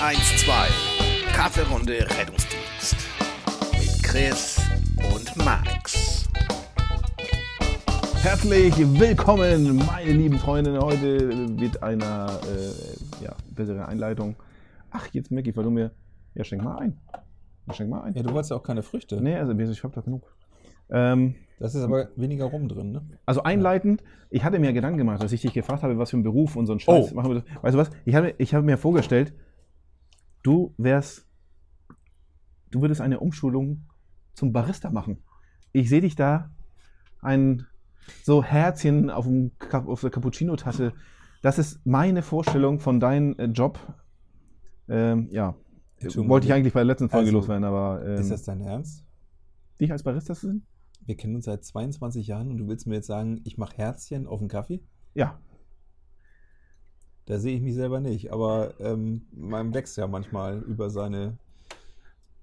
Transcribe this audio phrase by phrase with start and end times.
[0.00, 1.32] 112.
[1.32, 2.96] Kaffeerunde Rettungsdienst.
[3.72, 4.60] Mit Chris
[5.14, 6.28] und Max.
[8.22, 14.36] Herzlich willkommen, meine lieben Freunde, heute mit einer äh, ja, besseren Einleitung.
[14.90, 15.90] Ach, jetzt merke ich, weil du mir.
[16.34, 16.98] Ja, schenk mal ein.
[17.66, 18.14] Ja, schenk mal ein.
[18.14, 19.20] Ja, du wolltest ja auch keine Früchte.
[19.22, 20.22] Nee, also ich habe da genug.
[20.90, 23.02] Ähm, Das ist aber weniger rum drin, ne?
[23.24, 26.22] also einleitend, ich hatte mir Gedanken gemacht, dass ich dich gefragt habe, was für einen
[26.22, 27.14] Beruf und so einen Scheiß Oh.
[27.14, 27.44] machen wir.
[27.62, 27.90] Weißt du was?
[28.04, 29.32] Ich habe, ich habe mir vorgestellt,
[30.46, 31.26] du wärst,
[32.70, 33.86] du würdest eine Umschulung
[34.34, 35.22] zum Barista machen.
[35.72, 36.50] Ich sehe dich da,
[37.20, 37.66] ein
[38.22, 40.92] so Herzchen auf, dem, auf der Cappuccino-Tasse.
[41.42, 43.78] Das ist meine Vorstellung von deinem äh, Job.
[44.88, 45.56] Ähm, ja,
[46.14, 49.04] wollte ich eigentlich bei der letzten Folge Also, loswerden, aber ähm, Ist das dein Ernst?
[49.80, 50.66] dich als Barista zu sehen?
[51.04, 54.26] Wir kennen uns seit 22 Jahren und du willst mir jetzt sagen, ich mache Herzchen
[54.26, 54.82] auf den Kaffee?
[55.14, 55.38] Ja,
[57.26, 61.36] Da sehe ich mich selber nicht, aber ähm, man wächst ja manchmal über seine.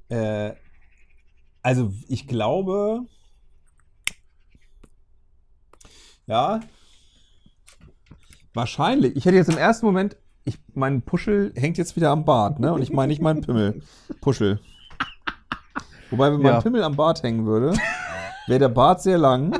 [0.10, 0.52] Äh,
[1.62, 3.04] also ich glaube,
[6.28, 6.60] ja,
[8.54, 9.16] wahrscheinlich.
[9.16, 12.74] Ich hätte jetzt im ersten Moment, ich, mein Puschel hängt jetzt wieder am Bart, ne?
[12.74, 13.82] Und ich meine nicht meinen Pimmel.
[14.20, 14.60] Puschel.
[16.10, 16.62] Wobei, wenn mein Ja.
[16.62, 17.74] Pimmel am Bart hängen würde,
[18.48, 19.58] wäre der Bart sehr lang.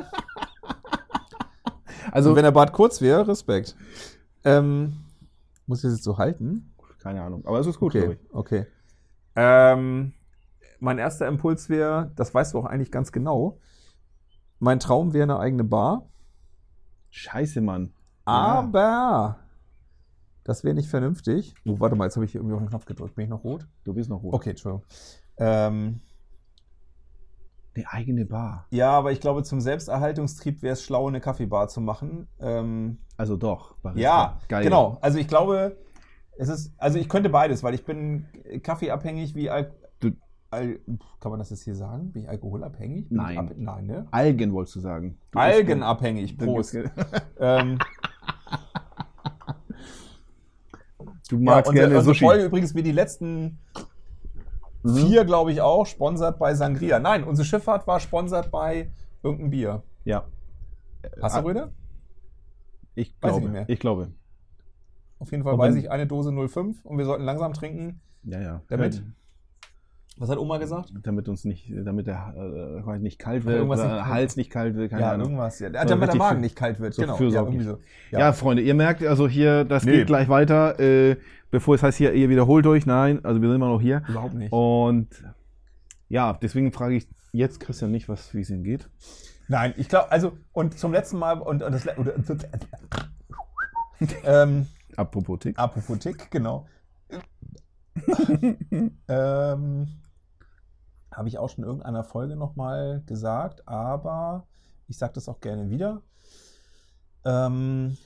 [2.12, 3.74] also Und wenn der Bart kurz wäre, Respekt.
[4.44, 5.03] Ähm,
[5.66, 6.70] muss ich das jetzt so halten?
[7.02, 8.34] keine Ahnung, aber es ist gut, glaube Okay, ich.
[8.34, 8.66] okay.
[9.36, 10.14] Ähm,
[10.80, 13.58] mein erster Impuls wäre, das weißt du auch eigentlich ganz genau.
[14.58, 16.08] Mein Traum wäre eine eigene Bar,
[17.10, 17.92] Scheiße, Mann.
[18.24, 19.38] aber
[20.44, 21.54] das wäre nicht vernünftig.
[21.66, 23.14] Oh, warte mal, jetzt habe ich hier irgendwie auf den Knopf gedrückt.
[23.16, 23.66] Bin ich noch rot?
[23.84, 24.34] Du bist noch rot.
[24.34, 24.84] Okay, Entschuldigung.
[25.36, 26.00] Ähm,
[27.76, 28.66] Die eigene Bar.
[28.70, 32.28] ja, aber ich glaube, zum Selbsterhaltungstrieb wäre es schlau, eine Kaffeebar zu machen.
[32.40, 33.74] Ähm, Also doch.
[33.94, 34.64] Ja, Geil.
[34.64, 34.98] genau.
[35.00, 35.76] Also ich glaube,
[36.36, 38.26] es ist, also ich könnte beides, weil ich bin
[38.62, 39.72] kaffeeabhängig wie Al
[40.50, 40.78] Al
[41.18, 42.12] kann man das jetzt hier sagen?
[42.12, 43.08] Bin ich alkoholabhängig?
[43.08, 43.50] Bin Nein.
[43.50, 44.06] Ich nein, ne?
[44.12, 45.18] Algen wolltest du sagen.
[45.32, 46.74] Du Algenabhängig, Prost.
[46.74, 46.84] Du,
[47.40, 47.78] ähm,
[51.28, 52.24] du ja, magst unsere, gerne unsere Sushi.
[52.24, 53.58] Folge übrigens wie die letzten
[54.84, 54.96] Mhm.
[54.96, 56.98] vier, glaube ich, auch, sponsert bei Sangria.
[57.00, 58.90] Nein, unsere Schifffahrt war sponsert bei
[59.22, 59.82] irgendeinem Bier.
[60.04, 60.26] Ja.
[61.20, 61.72] Hast du Ah, Röde?
[62.94, 63.40] Ich Weiß ich glaube.
[63.40, 63.68] nicht mehr.
[63.68, 64.12] Ich glaube.
[65.18, 68.00] Auf jeden Fall weiß ich eine Dose 05 und wir sollten langsam trinken.
[68.24, 68.62] Ja, ja.
[68.68, 68.94] Damit?
[68.96, 69.00] Ja,
[70.16, 70.92] Was hat Oma gesagt?
[71.02, 72.34] damit uns nicht, damit der
[72.86, 75.26] äh, nicht kalt wird, nicht- Hals nicht kalt wird, keine ja, Ahnung.
[75.26, 75.58] irgendwas.
[75.58, 75.70] Ja.
[75.70, 76.94] Damit der Magen nicht kalt wird.
[76.94, 77.20] so genau.
[77.20, 77.78] Ja, so.
[78.12, 78.32] Ja.
[78.32, 79.92] Freunde, ihr merkt also hier, das Nee.
[79.92, 80.78] geht gleich weiter.
[80.78, 81.16] Äh,
[81.50, 82.86] bevor es heißt hier, ihr wiederholt euch.
[82.86, 84.02] Nein, also wir sind immer noch hier.
[84.08, 84.52] Überhaupt nicht.
[84.52, 85.08] Und
[86.08, 88.88] ja, deswegen frage ich jetzt Christian nicht, was wie es ihm geht.
[89.48, 92.14] Nein, ich glaube, also, und zum letzten Mal, und, und das, oder,
[94.24, 95.58] ähm, Apropos Tick.
[95.58, 96.66] apropos Tick, genau.
[99.08, 99.86] ähm,
[101.16, 104.46] Habe ich auch schon in irgendeiner Folge nochmal gesagt, aber
[104.88, 106.02] ich sage das auch gerne wieder.
[107.24, 107.96] Ähm,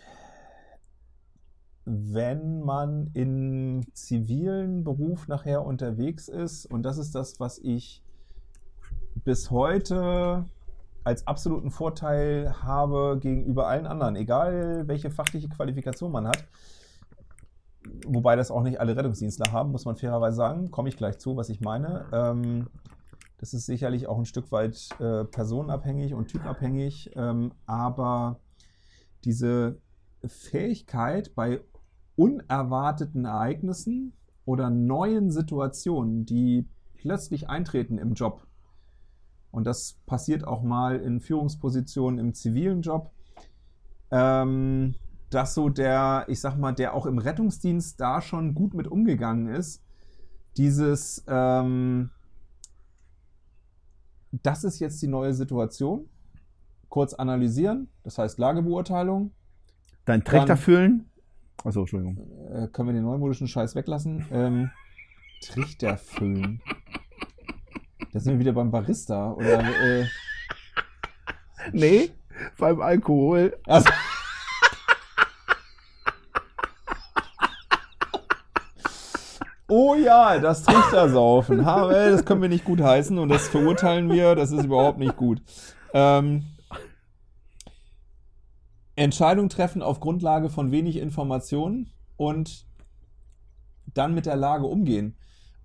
[1.85, 8.03] wenn man im zivilen Beruf nachher unterwegs ist, und das ist das, was ich
[9.25, 10.45] bis heute
[11.03, 16.45] als absoluten Vorteil habe gegenüber allen anderen, egal welche fachliche Qualifikation man hat,
[18.07, 21.37] wobei das auch nicht alle Rettungsdienstler haben, muss man fairerweise sagen, komme ich gleich zu,
[21.37, 22.05] was ich meine.
[22.13, 22.69] Ähm,
[23.39, 28.41] das ist sicherlich auch ein Stück weit äh, personenabhängig und typabhängig, ähm, aber
[29.25, 29.81] diese
[30.25, 31.61] Fähigkeit bei
[32.17, 34.13] unerwarteten Ereignissen
[34.45, 38.45] oder neuen Situationen, die plötzlich eintreten im Job,
[39.51, 43.13] und das passiert auch mal in Führungspositionen im zivilen Job,
[44.11, 44.97] ähm,
[45.31, 49.49] dass so der, ich sag mal, der auch im Rettungsdienst da schon gut mit umgegangen
[49.49, 49.83] ist,
[50.57, 52.11] dieses, ähm,
[54.33, 56.09] das ist jetzt die neue Situation,
[56.89, 59.33] kurz analysieren, das heißt Lagebeurteilung,
[60.05, 61.11] Dein Trichter Dann- füllen.
[61.65, 62.17] Achso, Entschuldigung.
[62.51, 64.71] äh, können wir den neumodischen Scheiß weglassen, ähm,
[65.43, 66.63] Trichter füllen.
[68.13, 70.07] Da sind wir wieder beim Barista oder äh,
[71.73, 72.11] Nee,
[72.59, 73.59] beim Alkohol.
[73.67, 73.91] Also,
[79.79, 81.65] oh ja, das Trichtersaufen.
[81.65, 84.35] Ha, äh, Das können wir nicht gut heißen und das verurteilen wir.
[84.35, 85.41] Das ist überhaupt nicht gut.
[85.95, 86.45] Ähm,
[88.97, 92.67] Entscheidung treffen auf Grundlage von wenig Informationen und
[93.95, 95.17] dann mit der Lage umgehen.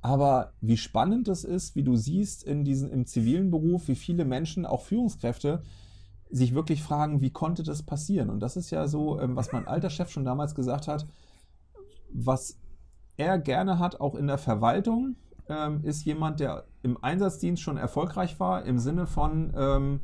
[0.02, 4.26] Aber wie spannend es ist, wie du siehst in diesen, im zivilen Beruf, wie viele
[4.26, 5.64] Menschen, auch Führungskräfte,
[6.30, 8.30] sich wirklich fragen, wie konnte das passieren?
[8.30, 11.08] Und das ist ja so, ähm, was mein alter Chef schon damals gesagt hat,
[12.12, 12.58] was
[13.26, 15.16] er gerne hat, auch in der Verwaltung,
[15.50, 20.00] ähm, ist jemand, der im Einsatzdienst schon erfolgreich war, im Sinne von ähm,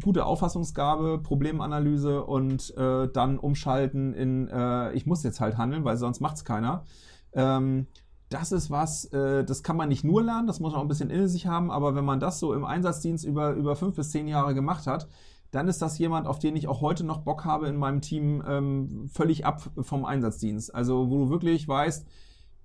[0.00, 5.96] gute Auffassungsgabe, Problemanalyse und äh, dann umschalten in, äh, ich muss jetzt halt handeln, weil
[5.96, 6.84] sonst macht es keiner.
[7.32, 7.86] Ähm,
[8.28, 10.88] das ist was, äh, das kann man nicht nur lernen, das muss man auch ein
[10.88, 14.10] bisschen in sich haben, aber wenn man das so im Einsatzdienst über, über fünf bis
[14.10, 15.08] zehn Jahre gemacht hat,
[15.50, 18.42] dann ist das jemand, auf den ich auch heute noch Bock habe in meinem Team,
[18.48, 20.74] ähm, völlig ab vom Einsatzdienst.
[20.74, 22.06] Also wo du wirklich weißt,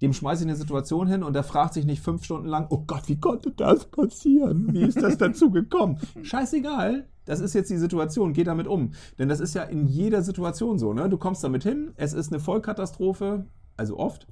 [0.02, 2.84] dem schmeiße ich eine Situation hin und der fragt sich nicht fünf Stunden lang, oh
[2.86, 4.74] Gott, wie konnte das passieren?
[4.74, 5.98] Wie ist das dazu gekommen?
[6.22, 8.92] Scheißegal, das ist jetzt die Situation, geh damit um.
[9.18, 11.10] Denn das ist ja in jeder Situation so, ne?
[11.10, 13.46] Du kommst damit hin, es ist eine Vollkatastrophe,
[13.76, 14.28] also oft,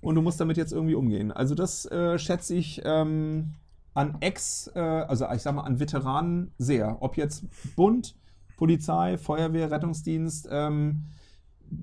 [0.00, 1.32] und du musst damit jetzt irgendwie umgehen.
[1.32, 3.54] Also das äh, schätze ich ähm,
[3.94, 6.98] an Ex, äh, also ich sag mal an Veteranen sehr.
[7.00, 7.44] Ob jetzt
[7.74, 8.14] Bund,
[8.56, 11.06] Polizei, Feuerwehr, Rettungsdienst, ähm,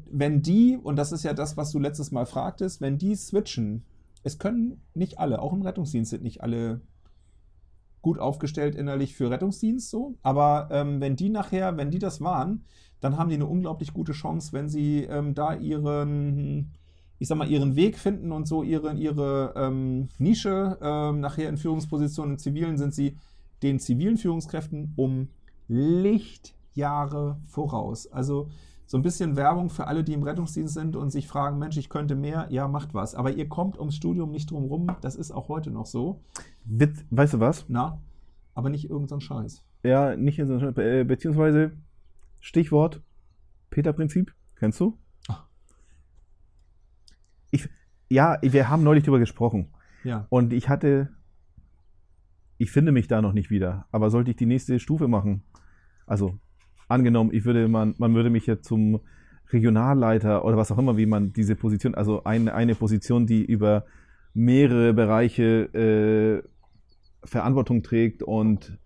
[0.09, 3.83] wenn die, und das ist ja das, was du letztes Mal fragtest, wenn die switchen,
[4.23, 6.81] es können nicht alle, auch im Rettungsdienst sind nicht alle
[8.01, 12.65] gut aufgestellt innerlich für Rettungsdienst so, aber ähm, wenn die nachher, wenn die das waren,
[12.99, 16.71] dann haben die eine unglaublich gute Chance, wenn sie ähm, da ihren,
[17.19, 21.57] ich sag mal, ihren Weg finden und so ihre, ihre ähm, Nische ähm, nachher in
[21.57, 23.17] Führungspositionen im Zivilen sind sie
[23.63, 25.29] den zivilen Führungskräften um
[25.67, 28.11] Lichtjahre voraus.
[28.11, 28.49] Also
[28.91, 31.87] so ein bisschen Werbung für alle, die im Rettungsdienst sind und sich fragen, Mensch, ich
[31.87, 33.15] könnte mehr, ja, macht was.
[33.15, 36.19] Aber ihr kommt ums Studium nicht drum rum, das ist auch heute noch so.
[36.65, 37.63] Witz, weißt du was?
[37.69, 38.01] Na,
[38.53, 39.63] aber nicht irgendein Scheiß.
[39.83, 41.71] Ja, nicht in so einem Scheiß, äh, beziehungsweise
[42.41, 43.01] Stichwort
[43.69, 44.97] Peter-Prinzip, kennst du?
[45.29, 45.45] Ach.
[47.49, 47.69] Ich,
[48.09, 49.69] ja, wir haben neulich darüber gesprochen
[50.03, 50.25] Ja.
[50.27, 51.07] und ich hatte,
[52.57, 55.43] ich finde mich da noch nicht wieder, aber sollte ich die nächste Stufe machen,
[56.05, 56.37] also
[56.91, 58.99] angenommen, ich würde man, man würde mich jetzt zum
[59.51, 63.85] Regionalleiter oder was auch immer, wie man diese Position, also eine, eine Position, die über
[64.33, 66.47] mehrere Bereiche äh,
[67.23, 68.77] Verantwortung trägt und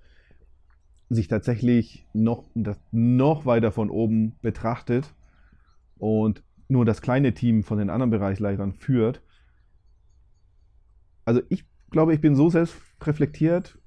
[1.09, 2.45] sich tatsächlich noch,
[2.91, 5.13] noch weiter von oben betrachtet
[5.97, 9.21] und nur das kleine Team von den anderen Bereichsleitern führt.
[11.25, 13.77] Also ich glaube, ich bin so selbstreflektiert,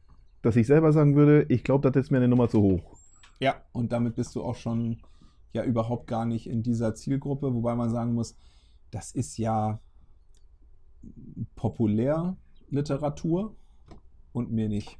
[0.42, 2.97] dass ich selber sagen würde, ich glaube, das ist mir eine Nummer zu hoch.
[3.40, 5.00] Ja, und damit bist du auch schon
[5.52, 8.36] ja überhaupt gar nicht in dieser Zielgruppe, wobei man sagen muss,
[8.90, 9.80] das ist ja
[11.54, 13.56] Populärliteratur
[14.32, 14.98] und mir nicht.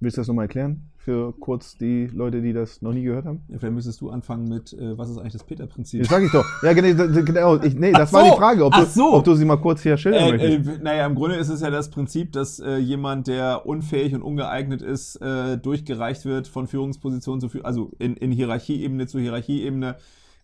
[0.00, 0.90] Willst du das nochmal erklären?
[0.96, 3.40] Für kurz die Leute, die das noch nie gehört haben?
[3.48, 6.00] Vielleicht müsstest du anfangen mit, äh, was ist eigentlich das Peter-Prinzip?
[6.02, 6.44] Das sag ich doch.
[6.62, 7.22] Ja, genau.
[7.24, 7.56] genau.
[7.62, 8.30] Ich, nee, das Ach war so.
[8.32, 9.14] die Frage, ob du, so.
[9.14, 10.80] ob du sie mal kurz hier schildern Äh, möchtest.
[10.80, 14.22] äh, naja, im Grunde ist es ja das Prinzip, dass äh, jemand, der unfähig und
[14.22, 19.96] ungeeignet ist, äh, durchgereicht wird von Führungsposition zu Führ also in, in Hierarchieebene zu Hierarchieebene,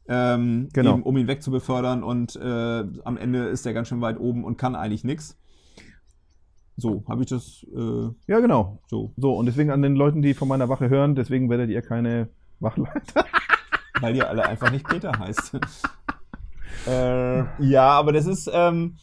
[0.09, 0.95] ähm, Genau.
[0.95, 4.57] eben, um ihn wegzubefördern und äh, am Ende ist er ganz schön weit oben und
[4.59, 5.37] kann eigentlich nichts.
[6.77, 8.79] So, habe ich das äh, Ja, genau.
[8.89, 11.83] so, So, und deswegen an den Leuten, die von meiner Wache hören, deswegen werdet ihr
[11.83, 12.29] keine
[12.61, 13.25] Wachleiter.
[14.01, 15.53] weil ihr alle einfach nicht Peter heißt.
[16.87, 18.97] äh, ja, aber das ist, ähm,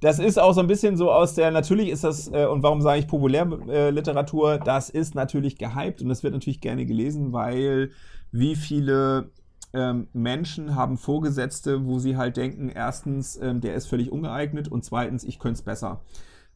[0.00, 2.82] das ist auch so ein bisschen so aus der, natürlich ist das, äh, und warum
[2.82, 7.90] sage ich Populärliteratur, Literatur, das ist natürlich gehypt und das wird natürlich gerne gelesen, weil
[8.30, 9.30] wie viele
[9.72, 14.84] ähm, Menschen haben Vorgesetzte, wo sie halt denken, erstens, ähm, der ist völlig ungeeignet und
[14.84, 16.02] zweitens, ich könnte es besser.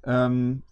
[0.04, 0.62] Ähm,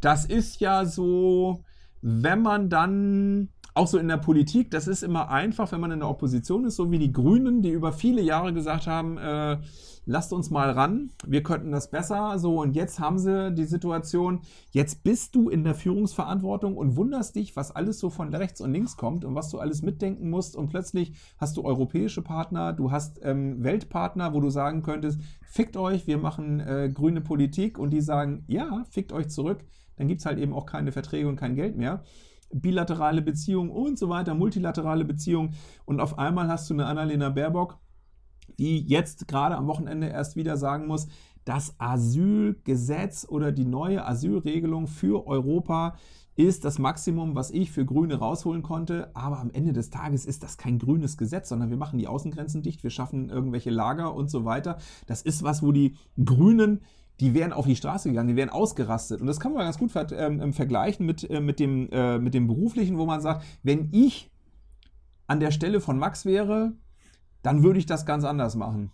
[0.00, 1.62] das ist ja so,
[2.02, 6.00] wenn man dann auch so in der Politik, das ist immer einfach, wenn man in
[6.00, 9.58] der Opposition ist, so wie die Grünen, die über viele Jahre gesagt haben, äh,
[10.06, 14.40] lasst uns mal ran, wir könnten das besser, so und jetzt haben sie die Situation,
[14.70, 18.72] jetzt bist du in der Führungsverantwortung und wunderst dich, was alles so von rechts und
[18.72, 20.56] links kommt und was du alles mitdenken musst.
[20.56, 25.76] Und plötzlich hast du europäische Partner, du hast ähm, Weltpartner, wo du sagen könntest, fickt
[25.76, 27.78] euch, wir machen äh, grüne Politik.
[27.78, 29.64] Und die sagen, ja, fickt euch zurück,
[29.96, 32.04] dann gibt es halt eben auch keine Verträge und kein Geld mehr.
[32.52, 35.54] Bilaterale Beziehungen und so weiter, multilaterale Beziehungen.
[35.84, 37.78] Und auf einmal hast du eine Annalena Baerbock,
[38.58, 41.08] die jetzt gerade am Wochenende erst wieder sagen muss,
[41.44, 45.96] das Asylgesetz oder die neue Asylregelung für Europa
[46.34, 49.10] ist das Maximum, was ich für Grüne rausholen konnte.
[49.14, 52.62] Aber am Ende des Tages ist das kein grünes Gesetz, sondern wir machen die Außengrenzen
[52.62, 54.78] dicht, wir schaffen irgendwelche Lager und so weiter.
[55.06, 56.80] Das ist was, wo die Grünen
[57.20, 59.20] die wären auf die Straße gegangen, die wären ausgerastet.
[59.20, 62.34] Und das kann man ganz gut ver ähm, vergleichen mit, äh, mit, dem, äh, mit
[62.34, 64.30] dem Beruflichen, wo man sagt, wenn ich
[65.26, 66.72] an der Stelle von Max wäre,
[67.46, 68.90] dann würde ich das ganz anders machen.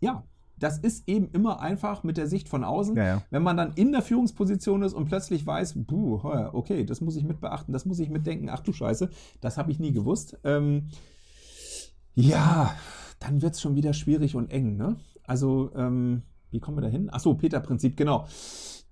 [0.00, 0.24] Ja,
[0.58, 2.96] das ist eben immer einfach mit der Sicht von außen.
[2.96, 3.22] Ja, ja.
[3.30, 6.20] Wenn man dann in der Führungsposition ist und plötzlich weiß, buh,
[6.52, 9.10] okay, das muss ich mit beachten, das muss ich mitdenken, ach du Scheiße,
[9.40, 10.38] das habe ich nie gewusst.
[10.42, 10.88] Ähm,
[12.16, 12.74] ja,
[13.20, 14.76] dann wird es schon wieder schwierig und eng.
[14.76, 14.96] Ne?
[15.22, 17.10] Also, ähm, wie kommen wir da hin?
[17.10, 18.26] Achso, Peter-Prinzip, genau.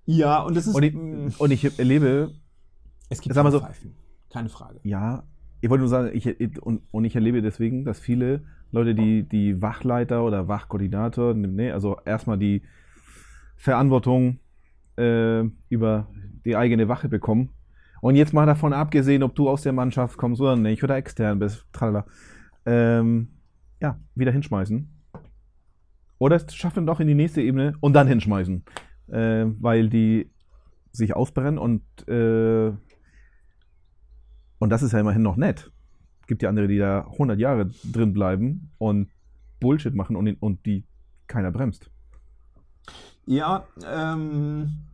[0.05, 0.75] Ja, und das ist.
[0.75, 2.31] Und ich, und ich erlebe,
[3.09, 3.95] es gibt keine so- Pfeifen.
[4.29, 4.79] Keine Frage.
[4.83, 5.23] ja,
[5.61, 9.61] ich wollte nur sagen, ich, und, und ich erlebe deswegen, dass viele Leute, die, die
[9.61, 12.61] Wachleiter oder Wachkoordinator, ne, also erstmal die
[13.55, 14.39] Verantwortung
[14.97, 16.07] äh, über
[16.43, 17.49] die eigene Wache bekommen.
[18.01, 21.39] Und jetzt mal davon abgesehen, ob du aus der Mannschaft kommst oder nicht, oder extern
[21.39, 22.05] bist, tralala,
[22.65, 23.29] ähm,
[23.81, 24.89] ja, wieder hinschmeißen.
[26.17, 28.63] Oder es schaffen doch in die nächste Ebene und dann hinschmeißen.
[29.07, 30.31] Äh, weil die
[30.91, 32.71] sich ausbrennen und, äh,
[34.59, 35.71] und das ist ja immerhin noch nett.
[36.27, 39.09] Gibt ja andere, die da 100 Jahre drin bleiben und
[39.59, 40.85] Bullshit machen und, und die
[41.27, 41.89] keiner bremst.
[43.25, 44.85] Ja, ähm,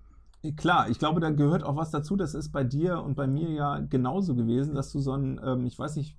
[0.55, 2.15] klar, ich glaube, da gehört auch was dazu.
[2.15, 5.65] Das ist bei dir und bei mir ja genauso gewesen, dass du so ein, ähm,
[5.65, 6.17] ich weiß nicht,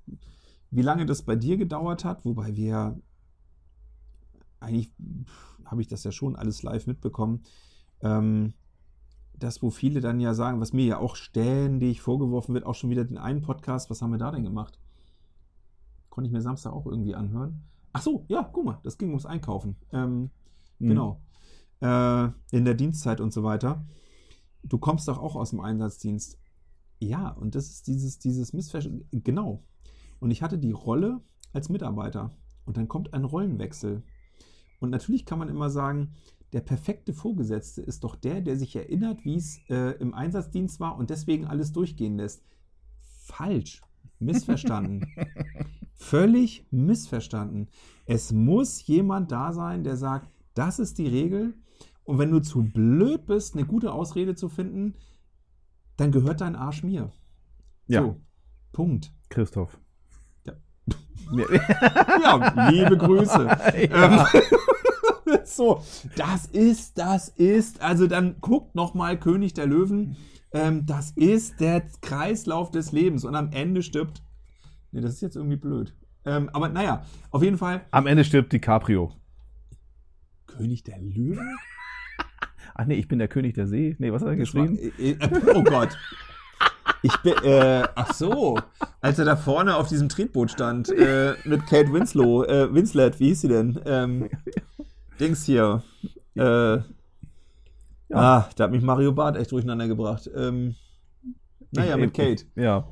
[0.71, 2.99] wie lange das bei dir gedauert hat, wobei wir
[4.61, 4.93] eigentlich
[5.65, 7.43] habe ich das ja schon alles live mitbekommen.
[8.01, 8.55] Ähm,
[9.43, 12.91] das, wo viele dann ja sagen, was mir ja auch ständig vorgeworfen wird, auch schon
[12.91, 14.79] wieder den einen Podcast, was haben wir da denn gemacht?
[16.11, 17.63] Konnte ich mir Samstag auch irgendwie anhören.
[17.93, 19.77] Ach so, ja, guck mal, das ging ums Einkaufen.
[19.93, 20.31] Ähm,
[20.83, 20.89] Mhm.
[20.89, 21.21] Genau.
[21.81, 23.85] Äh, in der Dienstzeit und so weiter.
[24.65, 26.39] Du kommst doch auch aus dem Einsatzdienst.
[27.01, 29.07] Ja, und das ist dieses, dieses Missverständnis.
[29.11, 29.65] Genau.
[30.21, 31.21] Und ich hatte die Rolle
[31.53, 32.31] als Mitarbeiter.
[32.65, 34.03] Und dann kommt ein Rollenwechsel.
[34.81, 36.15] Und natürlich kann man immer sagen,
[36.53, 40.97] der perfekte Vorgesetzte ist doch der, der sich erinnert, wie es äh, im Einsatzdienst war
[40.99, 42.45] und deswegen alles durchgehen lässt.
[43.25, 43.83] Falsch.
[44.19, 45.07] Missverstanden.
[45.95, 47.69] Völlig missverstanden.
[48.07, 51.55] Es muss jemand da sein, der sagt, das ist die Regel.
[52.05, 54.95] Und wenn du zu blöd bist, eine gute Ausrede zu finden,
[55.97, 57.13] dann gehört dein Arsch mir.
[57.87, 58.21] Ja, So,
[58.73, 59.13] Punkt.
[59.29, 59.79] Christoph.
[60.45, 60.55] Ja.
[62.23, 62.69] Ja.
[62.71, 63.47] Liebe Grüße.
[63.91, 64.27] Ja.
[64.35, 64.43] Ähm,
[65.45, 65.83] so,
[66.17, 70.17] das ist, das ist, also dann guckt nochmal König der Löwen.
[70.53, 74.23] Ähm, das ist der Kreislauf des Lebens und am Ende stirbt.
[74.91, 75.95] Nee, das ist jetzt irgendwie blöd.
[76.25, 77.83] Ähm, aber naja, auf jeden Fall.
[77.91, 79.13] Am Ende stirbt DiCaprio.
[80.47, 81.57] König der Löwen?
[82.75, 83.97] Ach nee, ich bin der König der See.
[83.99, 84.93] Nee, was hat er Das war, geschrieben?
[84.99, 85.97] äh, äh, oh Gott.
[87.03, 88.59] Ich bin, äh, ach so,
[89.01, 93.29] als er da vorne auf diesem Tretboot stand, äh, mit Kate Winslow, äh, Winslet, wie
[93.29, 93.81] hieß sie denn?
[93.85, 94.31] Ähm,
[95.21, 95.83] Dings hier.
[96.35, 96.79] Äh,
[98.15, 100.31] Ah, da hat mich Mario Barth echt durcheinander gebracht.
[100.37, 100.75] Ähm,
[101.71, 102.45] naja, mit Kate.
[102.57, 102.87] Ja.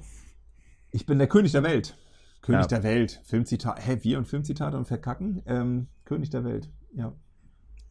[0.93, 1.95] Ich bin der König der Welt.
[2.41, 2.67] König Ja.
[2.69, 3.21] der Welt.
[3.25, 3.87] Filmzitat.
[3.87, 5.43] Hä, wir und Filmzitate und verkacken?
[5.45, 6.71] Ähm, König der Welt.
[6.95, 7.13] Ja.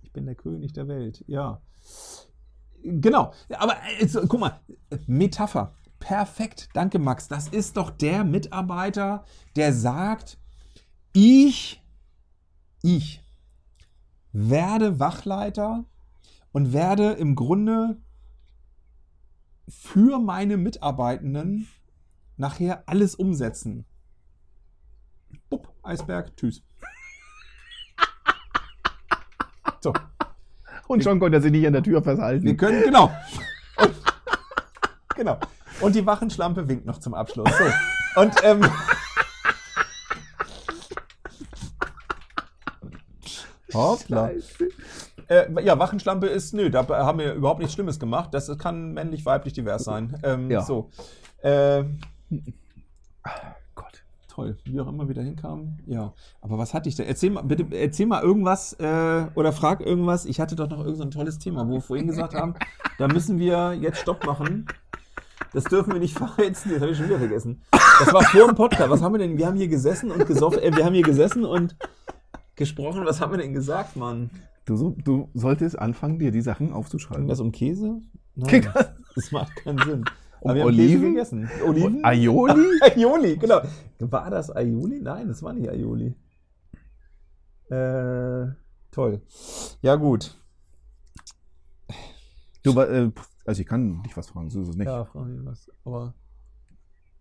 [0.01, 1.23] Ich bin der König der Welt.
[1.27, 1.61] Ja.
[2.81, 3.31] Genau.
[3.51, 4.59] Aber äh, jetzt, guck mal,
[5.05, 5.75] Metapher.
[5.99, 6.69] Perfekt.
[6.73, 7.27] Danke, Max.
[7.27, 9.23] Das ist doch der Mitarbeiter,
[9.55, 10.39] der sagt,
[11.13, 11.83] ich,
[12.81, 13.21] ich
[14.31, 15.85] werde Wachleiter
[16.51, 17.97] und werde im Grunde
[19.67, 21.67] für meine Mitarbeitenden
[22.37, 23.85] nachher alles umsetzen.
[25.49, 26.63] Bupp, Eisberg, tschüss.
[29.81, 29.93] So,
[30.87, 32.43] Und schon konnte er sich nicht an der Tür festhalten.
[32.43, 33.09] wir können, genau.
[33.77, 33.95] Und,
[35.15, 35.39] genau.
[35.79, 37.49] Und die Wachenschlampe winkt noch zum Abschluss.
[37.57, 38.21] So.
[38.21, 38.61] Und, ähm,
[43.73, 44.31] Hoppla.
[45.27, 48.33] Äh, ja, Wachenschlampe ist, nö, da haben wir überhaupt nichts Schlimmes gemacht.
[48.33, 50.17] Das kann männlich, weiblich, divers sein.
[50.23, 50.61] Ähm, Ja.
[50.61, 50.89] So.
[51.41, 51.83] Äh,
[53.75, 54.03] Gott.
[54.27, 55.79] toll, wie auch immer wir da hinkamen.
[55.85, 57.03] Ja, aber was hatte ich da?
[57.03, 60.25] Erzähl mal, bitte, erzähl mal irgendwas äh, oder frag irgendwas.
[60.25, 62.55] Ich hatte doch noch irgend so ein tolles Thema, wo wir vorhin gesagt haben,
[62.97, 64.65] da müssen wir jetzt Stopp machen.
[65.53, 66.71] Das dürfen wir nicht verheizen.
[66.71, 67.61] Das habe ich schon wieder vergessen.
[67.71, 68.89] Das war vor dem Podcast.
[68.89, 69.37] Was haben wir denn?
[69.37, 70.59] Wir haben hier gesessen und gesoffen.
[70.59, 71.75] Äh, wir haben hier gesessen und
[72.59, 73.03] gesprochen.
[73.05, 74.29] Was haben wir denn gesagt, Mann?
[74.65, 77.27] Du, so- du solltest anfangen, dir die Sachen Ging aufzuschreiben.
[77.27, 78.01] das um Käse?
[78.35, 78.85] Ging Nein,
[79.15, 80.05] das macht keinen Sinn.
[80.41, 81.13] Um wir haben Käse Oliven?
[81.15, 81.49] gegessen.
[81.65, 82.05] Oliven?
[82.05, 82.79] Aioli?
[82.81, 83.61] Aioli, genau.
[83.99, 85.01] War das Aioli?
[85.01, 86.13] Nein, das war nicht Aioli.
[87.69, 88.47] Äh,
[88.91, 89.21] toll.
[89.81, 90.35] Ja, gut.
[92.63, 93.11] Du, äh,
[93.45, 94.87] also ich kann dich was fragen, so ist es nicht.
[94.87, 95.71] Ja, fragen Sie was.
[95.83, 96.13] Aber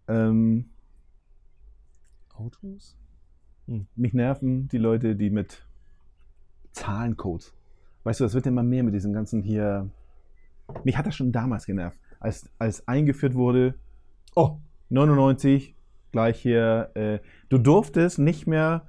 [0.09, 0.71] Ähm,
[2.35, 2.97] Autos?
[3.97, 5.65] Mich nerven die Leute, die mit
[6.73, 7.55] Zahlencodes.
[8.05, 9.91] Weißt du, das wird immer mehr mit diesen ganzen hier.
[10.85, 13.75] Mich hat das schon damals genervt, als, als eingeführt wurde,
[14.35, 14.59] Oh,
[14.91, 15.75] 99,
[16.13, 18.87] gleich hier, äh, du durftest nicht mehr,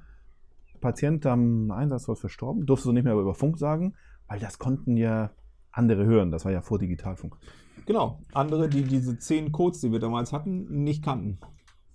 [0.79, 3.95] Patient am Einsatzort verstorben, durftest du nicht mehr über Funk sagen,
[4.27, 5.31] weil das konnten ja
[5.71, 6.31] andere hören.
[6.31, 7.36] Das war ja vor Digitalfunk.
[7.86, 8.19] genau.
[8.33, 11.39] Andere, die diese zehn Codes, die wir damals hatten, nicht kannten.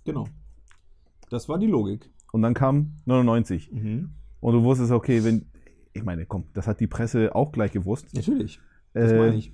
[0.03, 0.25] Genau.
[1.29, 2.11] Das war die Logik.
[2.35, 3.71] Und dann kam 99.
[3.71, 4.09] Mhm.
[4.41, 5.45] Und du wusstest, okay, wenn
[5.93, 8.07] ich meine, komm, das hat die Presse auch gleich gewusst.
[8.13, 8.59] Natürlich.
[8.93, 9.53] Das Äh, meine ich.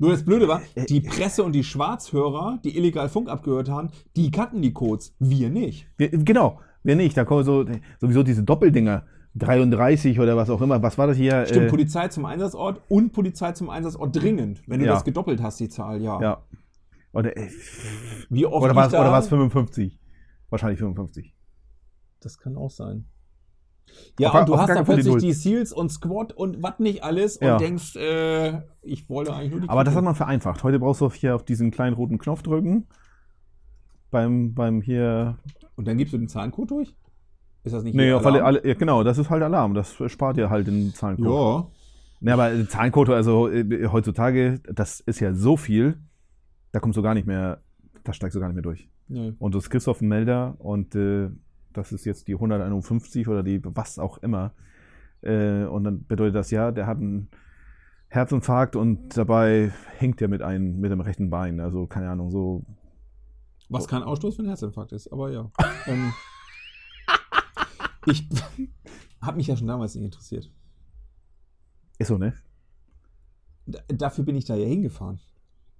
[0.00, 3.90] Nur das Blöde war, Äh, die Presse und die Schwarzhörer, die illegal Funk abgehört haben,
[4.16, 5.14] die kannten die Codes.
[5.20, 5.86] Wir nicht.
[5.96, 7.16] Wir, genau, wir nicht.
[7.16, 7.64] Da kommen so
[8.00, 9.04] sowieso diese Doppeldinger.
[9.36, 10.82] 33 oder was auch immer.
[10.82, 11.46] Was war das hier?
[11.46, 14.62] Stimmt, Äh, Polizei zum Einsatzort und Polizei zum Einsatzort dringend.
[14.66, 14.94] Wenn du Ja.
[14.94, 16.20] das gedoppelt hast, die Zahl, ja.
[16.20, 16.42] ja.
[17.12, 17.48] Oder, äh,
[18.30, 19.96] Wie oft oder war es da, oder war's 55?
[20.50, 21.34] Wahrscheinlich 55.
[22.20, 23.06] Das kann auch sein.
[24.18, 27.38] Ja, Auf und du hast dann plötzlich die Seals und Squad und was nicht alles
[27.38, 27.56] und Ja.
[27.56, 29.98] denkst, äh, ich wollte eigentlich nur die Aber das Kette.
[29.98, 30.62] hat man vereinfacht.
[30.62, 32.86] Heute brauchst du hier auf diesen kleinen roten Knopf drücken.
[34.10, 35.38] Beim, beim hier.
[35.76, 36.94] Und dann gibst du den Zahlencode durch?
[37.64, 39.74] Ist das nicht Nee, auf alle, alle, ja, genau, das ist halt Alarm.
[39.74, 41.26] Das spart dir halt den Zahlencode.
[41.64, 41.70] Ja.
[42.20, 45.98] Nee, aber Zahlencode, also äh, heutzutage, das ist ja so viel,
[46.72, 47.62] da kommst du gar nicht mehr,
[48.04, 48.88] da steigst du gar nicht mehr durch.
[49.08, 49.34] Nee.
[49.38, 51.30] Und du kriegst auf den Melder und äh,
[51.72, 54.52] das ist jetzt die 151 oder die was auch immer.
[55.22, 57.28] Äh, und dann bedeutet das ja, der hat einen
[58.08, 61.60] Herzinfarkt und dabei hinkt er mit einem mit dem rechten Bein.
[61.60, 62.64] Also keine Ahnung, so.
[63.68, 65.50] Was kein Ausstoß für einen Herzinfarkt ist, aber ja.
[65.86, 66.12] ähm,
[68.06, 68.28] ich
[69.20, 70.50] habe mich ja schon damals nicht interessiert.
[71.98, 72.34] Ist so, ne?
[73.88, 75.20] Dafür bin ich da ja hingefahren.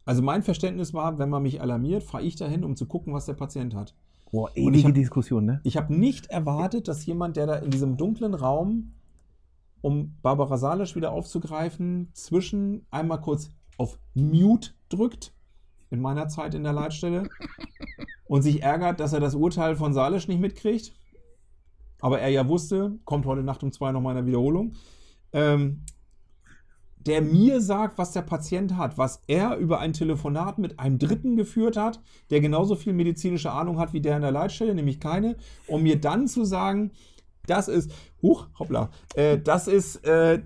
[0.09, 3.27] Also mein Verständnis war, wenn man mich alarmiert, fahre ich dahin, um zu gucken, was
[3.27, 3.95] der Patient hat.
[4.33, 5.61] Boah, ich ewige hab- Diskussion, ne?
[5.65, 8.95] Ich habe nicht erwartet, dass jemand, der da in diesem dunklen Raum,
[9.83, 15.35] um Barbara Salisch wieder aufzugreifen, zwischen einmal kurz auf Mute drückt,
[15.91, 17.29] in meiner Zeit in der Leitstelle,
[18.25, 20.95] und sich ärgert, dass er das Urteil von Salisch nicht mitkriegt.
[22.00, 24.73] Aber er ja wusste, kommt heute Nacht um zwei nochmal in der Wiederholung.
[25.33, 25.85] Ähm,
[27.07, 31.37] der mir sagt, was der Patient hat, was er über ein Telefonat mit einem Dritten
[31.37, 32.00] geführt hat,
[32.31, 35.37] der genauso viel medizinische Ahnung hat wie der in der Leitstelle, nämlich keine,
[35.67, 36.90] um mir dann zu sagen,
[37.47, 37.91] das ist,
[38.23, 40.41] huch, hoppla, äh, das ist äh,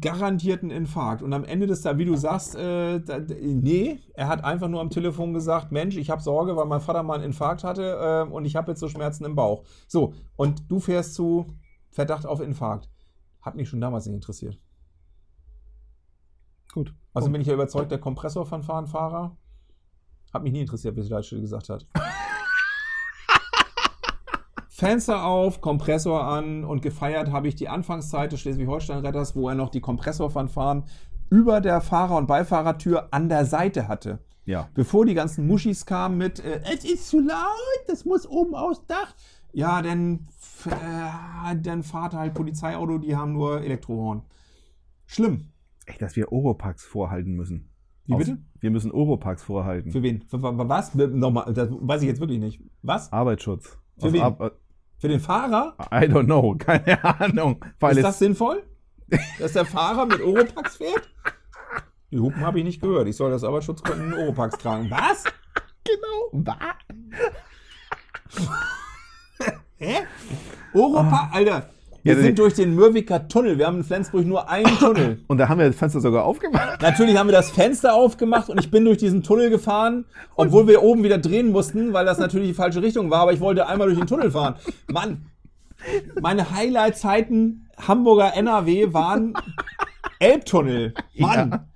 [0.00, 1.22] garantiert ein Infarkt.
[1.22, 4.80] Und am Ende des Tages, wie du sagst, äh, da, nee, er hat einfach nur
[4.80, 8.32] am Telefon gesagt, Mensch, ich habe Sorge, weil mein Vater mal einen Infarkt hatte äh,
[8.32, 9.62] und ich habe jetzt so Schmerzen im Bauch.
[9.86, 11.46] So, und du fährst zu
[11.90, 12.88] Verdacht auf Infarkt.
[13.40, 14.58] Hat mich schon damals nicht interessiert.
[16.72, 16.94] Gut.
[17.14, 19.36] Also bin ich ja überzeugt, der Kompressorfanfarenfahrer
[20.32, 21.86] hat mich nie interessiert, wie die Leitstelle gesagt hat.
[24.68, 29.68] Fenster auf, Kompressor an und gefeiert habe ich die Anfangszeit des Schleswig-Holstein-Retters, wo er noch
[29.68, 30.84] die Kompressorfanfaren
[31.28, 34.20] über der Fahrer- und Beifahrertür an der Seite hatte.
[34.46, 34.68] Ja.
[34.74, 37.36] Bevor die ganzen Muschis kamen mit, äh, es ist zu laut,
[37.88, 39.14] das muss oben aufs Dach.
[39.52, 44.22] Ja, dann, f- äh, dann fahrt halt Polizeiauto, die haben nur Elektrohorn.
[45.06, 45.48] Schlimm.
[45.90, 47.68] Echt, dass wir Oropax vorhalten müssen.
[48.06, 48.38] Wie Aus- bitte?
[48.60, 49.90] Wir müssen Oropax vorhalten.
[49.90, 50.22] Für wen?
[50.22, 50.94] Für, für, für was?
[50.94, 52.60] Nochmal, das weiß ich jetzt wirklich nicht.
[52.82, 53.12] Was?
[53.12, 53.78] Arbeitsschutz.
[53.98, 54.22] Für Aus wen?
[54.22, 54.52] Ar-
[54.98, 55.76] Für den Fahrer?
[55.92, 57.64] I don't know, keine Ahnung.
[57.80, 58.62] Weil Ist das sinnvoll?
[59.38, 61.10] Dass der Fahrer mit Oropax fährt?
[62.12, 63.08] Die Hupen habe ich nicht gehört.
[63.08, 64.90] Ich soll das Arbeitsschutzkonten Oropax tragen.
[64.90, 65.24] Was?
[65.84, 66.44] genau.
[69.76, 69.96] Hä?
[70.74, 71.34] Oropax?
[71.34, 71.70] Alter,
[72.02, 73.58] wir Ja, sind durch den Mürwicker Tunnel.
[73.58, 75.20] Wir haben in Flensburg nur einen Tunnel.
[75.26, 76.80] Und da haben wir das Fenster sogar aufgemacht.
[76.82, 80.04] Natürlich haben wir das Fenster aufgemacht und ich bin durch diesen Tunnel gefahren,
[80.36, 83.40] obwohl wir oben wieder drehen mussten, weil das natürlich die falsche Richtung war, aber ich
[83.40, 84.54] wollte einmal durch den Tunnel fahren.
[84.90, 85.26] Mann,
[86.20, 89.34] meine Highlight-Zeiten Hamburger NRW waren
[90.18, 90.94] Elbtunnel.
[91.16, 91.66] Mann.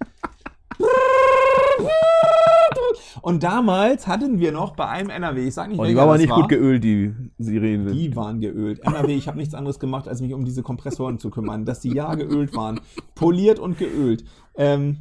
[3.22, 6.04] Und damals hatten wir noch bei einem NRW, ich sag nicht, Oh, die welcher war
[6.04, 7.92] aber nicht war, gut geölt, die Sirene.
[7.92, 8.80] die waren geölt.
[8.80, 11.94] NRW, ich habe nichts anderes gemacht, als mich um diese Kompressoren zu kümmern, dass die
[11.94, 12.80] ja geölt waren.
[13.14, 14.24] Poliert und geölt.
[14.56, 14.98] Ähm,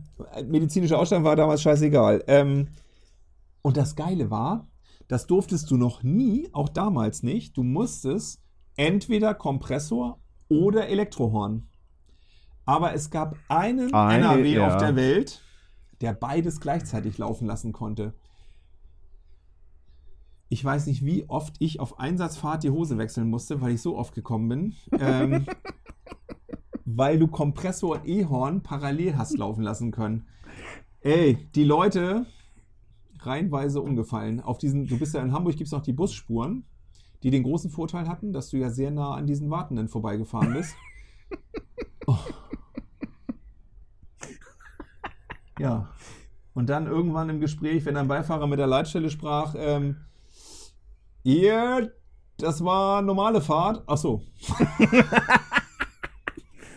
[0.47, 2.23] medizinische Ausstattung war damals scheißegal.
[2.27, 2.67] Ähm,
[3.61, 4.67] und das Geile war,
[5.07, 7.57] das durftest du noch nie, auch damals nicht.
[7.57, 8.41] Du musstest
[8.77, 11.67] entweder Kompressor oder Elektrohorn.
[12.65, 14.67] Aber es gab einen Ein- NRW ja.
[14.67, 15.41] auf der Welt,
[16.03, 18.13] der beides gleichzeitig laufen lassen konnte.
[20.49, 23.97] Ich weiß nicht, wie oft ich auf Einsatzfahrt die Hose wechseln musste, weil ich so
[23.97, 24.75] oft gekommen bin.
[24.99, 25.45] Ähm,
[26.85, 30.27] weil du Kompressor und E-Horn parallel hast laufen lassen können.
[30.99, 32.25] Ey, die Leute
[33.19, 34.41] reihenweise umgefallen.
[34.41, 36.65] Auf diesen, du bist ja in Hamburg, gibt es noch die Busspuren,
[37.23, 40.75] die den großen Vorteil hatten, dass du ja sehr nah an diesen Wartenden vorbeigefahren bist.
[42.05, 42.17] Oh.
[45.63, 45.89] Ja.
[46.53, 49.97] Und dann irgendwann im Gespräch, wenn ein Beifahrer mit der Leitstelle sprach, ähm,
[51.23, 51.91] ihr,
[52.37, 53.83] das war normale Fahrt.
[53.87, 54.21] Ach so.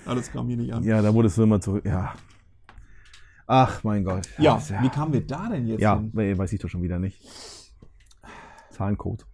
[0.07, 0.83] Alles kam hier nicht an.
[0.85, 1.85] Ja, da wurdest du immer zurück.
[1.85, 2.15] Ja.
[3.49, 4.29] Ach, mein Gott.
[4.39, 6.39] Ja, ist wie kamen wir da denn jetzt Ja, hin?
[6.39, 7.21] weiß ich doch schon wieder nicht.
[8.71, 9.27] Zahlencode.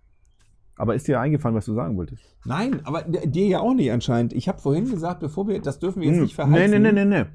[0.77, 2.25] Aber ist dir eingefallen, was du sagen wolltest?
[2.45, 4.33] Nein, aber dir ja auch nicht anscheinend.
[4.33, 6.71] Ich habe vorhin gesagt, bevor wir, das dürfen wir jetzt Hm, nicht verhalten.
[6.71, 7.27] Nee, nee, nee, nee, nee.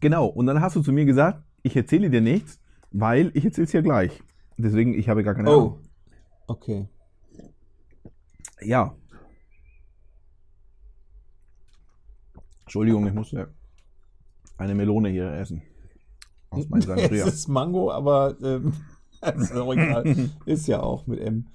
[0.00, 0.26] Genau.
[0.26, 3.70] Und dann hast du zu mir gesagt, ich erzähle dir nichts, weil ich erzähle es
[3.70, 4.22] dir gleich.
[4.58, 5.78] Deswegen, ich habe gar keine Ahnung.
[5.78, 6.88] Oh, okay.
[8.60, 8.94] Ja.
[12.64, 13.48] Entschuldigung, ich musste
[14.58, 15.62] eine Melone hier essen.
[16.50, 18.72] Aus meinem Es ist Mango, aber ähm,
[19.36, 20.30] ist egal.
[20.46, 21.46] Ist ja auch mit M.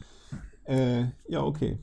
[0.65, 1.79] Äh, ja, okay.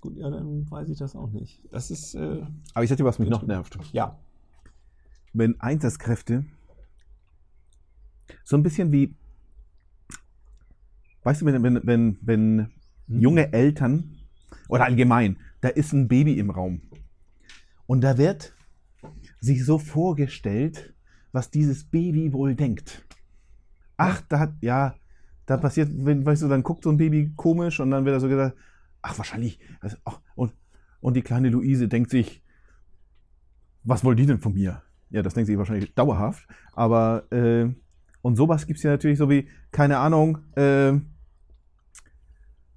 [0.00, 1.60] Gut, ja, dann weiß ich das auch nicht.
[1.70, 2.42] Das ist, äh,
[2.74, 3.78] Aber ich sag dir, was mich noch nervt.
[3.92, 4.18] ja.
[5.32, 6.44] Wenn Einsatzkräfte
[8.44, 9.14] so ein bisschen wie,
[11.22, 12.70] weißt du, wenn, wenn, wenn, wenn
[13.08, 14.16] junge Eltern
[14.68, 16.82] oder allgemein, da ist ein Baby im Raum
[17.86, 18.54] und da wird
[19.40, 20.94] sich so vorgestellt,
[21.32, 23.04] was dieses Baby wohl denkt.
[23.96, 24.94] Ach, da hat, ja,
[25.46, 28.20] da passiert, wenn, weißt du, dann guckt so ein Baby komisch und dann wird er
[28.20, 28.56] so gesagt,
[29.02, 30.54] ach, wahrscheinlich, also, ach, und,
[31.00, 32.42] und die kleine Luise denkt sich,
[33.84, 34.82] was wollen die denn von mir?
[35.12, 36.48] Ja, das denkt sie wahrscheinlich dauerhaft.
[36.72, 37.68] Aber, äh,
[38.22, 40.92] und sowas gibt es ja natürlich so wie, keine Ahnung, äh,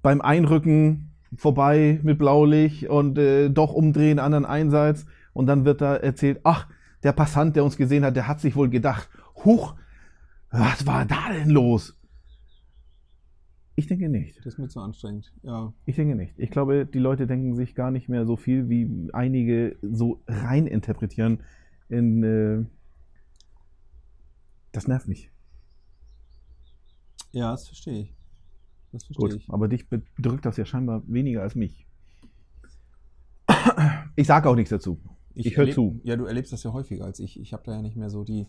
[0.02, 5.06] beim Einrücken vorbei mit Blaulicht und äh, doch umdrehen, anderen Einsatz.
[5.32, 6.68] Und dann wird da erzählt, ach,
[7.02, 9.08] der Passant, der uns gesehen hat, der hat sich wohl gedacht,
[9.44, 9.74] huch,
[10.50, 11.98] was war da denn los?
[13.76, 14.38] Ich denke nicht.
[14.38, 15.32] Das ist mir zu anstrengend.
[15.42, 15.72] Ja.
[15.86, 16.34] Ich denke nicht.
[16.38, 20.66] Ich glaube, die Leute denken sich gar nicht mehr so viel, wie einige so rein
[20.66, 21.40] interpretieren
[21.88, 22.22] in.
[22.22, 22.64] Äh,
[24.72, 25.30] das nervt mich.
[27.32, 28.14] Ja, das verstehe ich.
[28.92, 29.50] Das verstehe Gut, ich.
[29.50, 31.86] aber dich bedrückt das ja scheinbar weniger als mich.
[34.16, 34.98] Ich sage auch nichts dazu.
[35.34, 36.00] Ich hör erleb- zu.
[36.04, 37.38] Ja, du erlebst das ja häufiger als ich.
[37.38, 38.46] Ich habe da ja nicht mehr so die.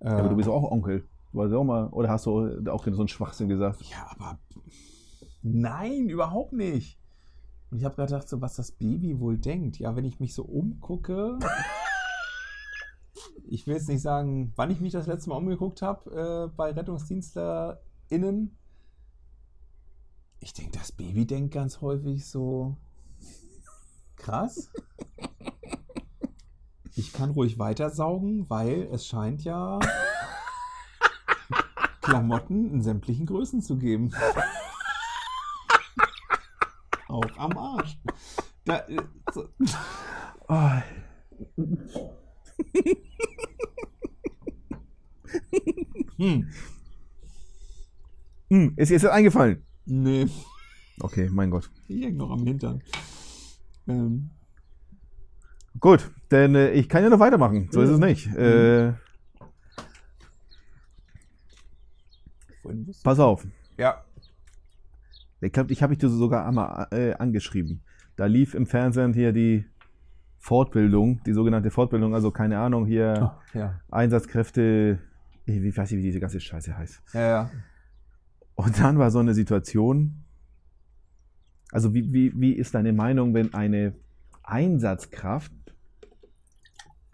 [0.00, 1.06] Äh, Aber du bist auch Onkel.
[1.32, 3.82] Du warst ja auch mal, oder hast du auch so einen Schwachsinn gesagt?
[3.82, 4.38] Ja, aber.
[5.42, 6.98] Nein, überhaupt nicht.
[7.70, 9.78] Und ich habe gerade gedacht, so, was das Baby wohl denkt.
[9.78, 11.38] Ja, wenn ich mich so umgucke.
[13.50, 16.70] Ich will jetzt nicht sagen, wann ich mich das letzte Mal umgeguckt habe äh, bei
[16.72, 18.56] RettungsdienstlerInnen.
[20.40, 22.76] Ich denke, das Baby denkt ganz häufig so.
[24.16, 24.70] Krass.
[26.94, 29.78] Ich kann ruhig weitersaugen, weil es scheint ja
[32.02, 34.12] Klamotten in sämtlichen Größen zu geben.
[37.08, 37.98] Auch am Arsch.
[38.64, 39.00] Da, äh,
[39.32, 39.48] so,
[40.50, 40.80] Oh,
[46.18, 46.48] hm,
[48.50, 49.62] hm, ist dir jetzt eingefallen?
[49.86, 50.26] nee,
[51.00, 51.70] Okay, mein Gott.
[51.86, 52.82] ich häng noch am Hintern.
[53.86, 54.30] Ähm,
[55.80, 57.68] Gut, denn äh, ich kann ja noch weitermachen.
[57.70, 58.26] So ist es nicht.
[58.34, 58.94] Äh,
[62.62, 63.46] vorhin wusste pass auf.
[63.76, 64.02] ja.
[65.40, 67.82] Ich glaube, ich habe dich sogar einmal äh, angeschrieben.
[68.16, 69.64] Da lief im Fernsehen hier die
[70.38, 73.80] Fortbildung, die sogenannte Fortbildung, also keine Ahnung, hier Ah, ja.
[73.88, 74.98] Einsatzkräfte,
[75.48, 77.02] ich wie weiß ich, wie diese ganze Scheiße heißt.
[77.14, 77.50] Ja, ja.
[78.54, 80.24] Und dann war so eine Situation,
[81.70, 83.94] also wie, wie, wie ist deine Meinung, wenn eine
[84.42, 85.52] Einsatzkraft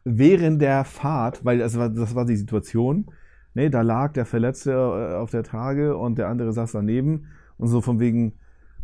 [0.05, 3.11] während der Fahrt, weil das war, das war die Situation,
[3.55, 7.27] ne, da lag der Verletzte äh, auf der Trage und der andere saß daneben
[7.59, 8.35] und so von wegen,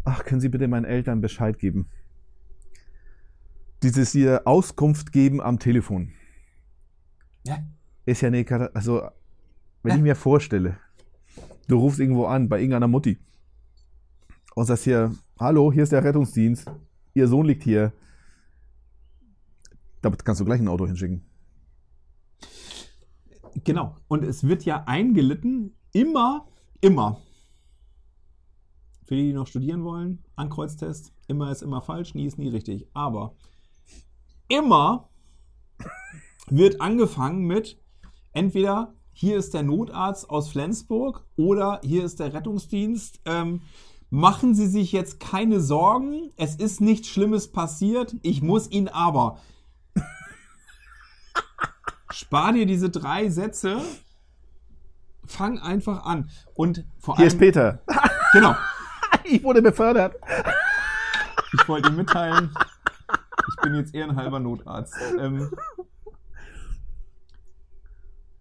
[0.05, 1.89] ach, können Sie bitte meinen Eltern Bescheid geben?
[3.83, 6.13] Dieses hier Auskunft geben am Telefon
[7.47, 7.59] Ja.
[8.05, 8.77] ist ja eine Katastrophe.
[8.77, 9.20] Also,
[9.83, 10.79] wenn ich mir vorstelle,
[11.69, 13.19] du rufst irgendwo an bei irgendeiner Mutti
[14.55, 16.71] und sagst hier, hallo, hier ist der Rettungsdienst,
[17.15, 17.93] ihr Sohn liegt hier.
[20.03, 21.23] Damit kannst du gleich ein Auto hinschicken.
[23.65, 23.97] Genau.
[24.09, 26.49] Und es wird ja eingelitten, immer,
[26.81, 27.21] immer.
[29.07, 32.87] Für die, die noch studieren wollen, Ankreuztest, immer ist immer falsch, nie ist nie richtig.
[32.95, 33.35] Aber
[34.49, 35.11] immer
[36.49, 37.81] wird angefangen mit
[38.33, 43.21] entweder hier ist der Notarzt aus Flensburg oder hier ist der Rettungsdienst.
[43.25, 43.63] Ähm,
[44.11, 49.39] machen Sie sich jetzt keine Sorgen, es ist nichts Schlimmes passiert, ich muss Ihnen aber.
[52.11, 53.81] Spar dir diese drei Sätze,
[55.27, 56.31] fang einfach an.
[56.55, 57.29] Und vor Hier allem.
[57.29, 57.83] ist Peter.
[58.33, 58.55] Genau.
[59.25, 60.15] Ich wurde befördert.
[61.53, 62.55] Ich wollte dir mitteilen,
[63.49, 64.95] ich bin jetzt eher ein halber Notarzt.
[65.19, 65.51] Ähm,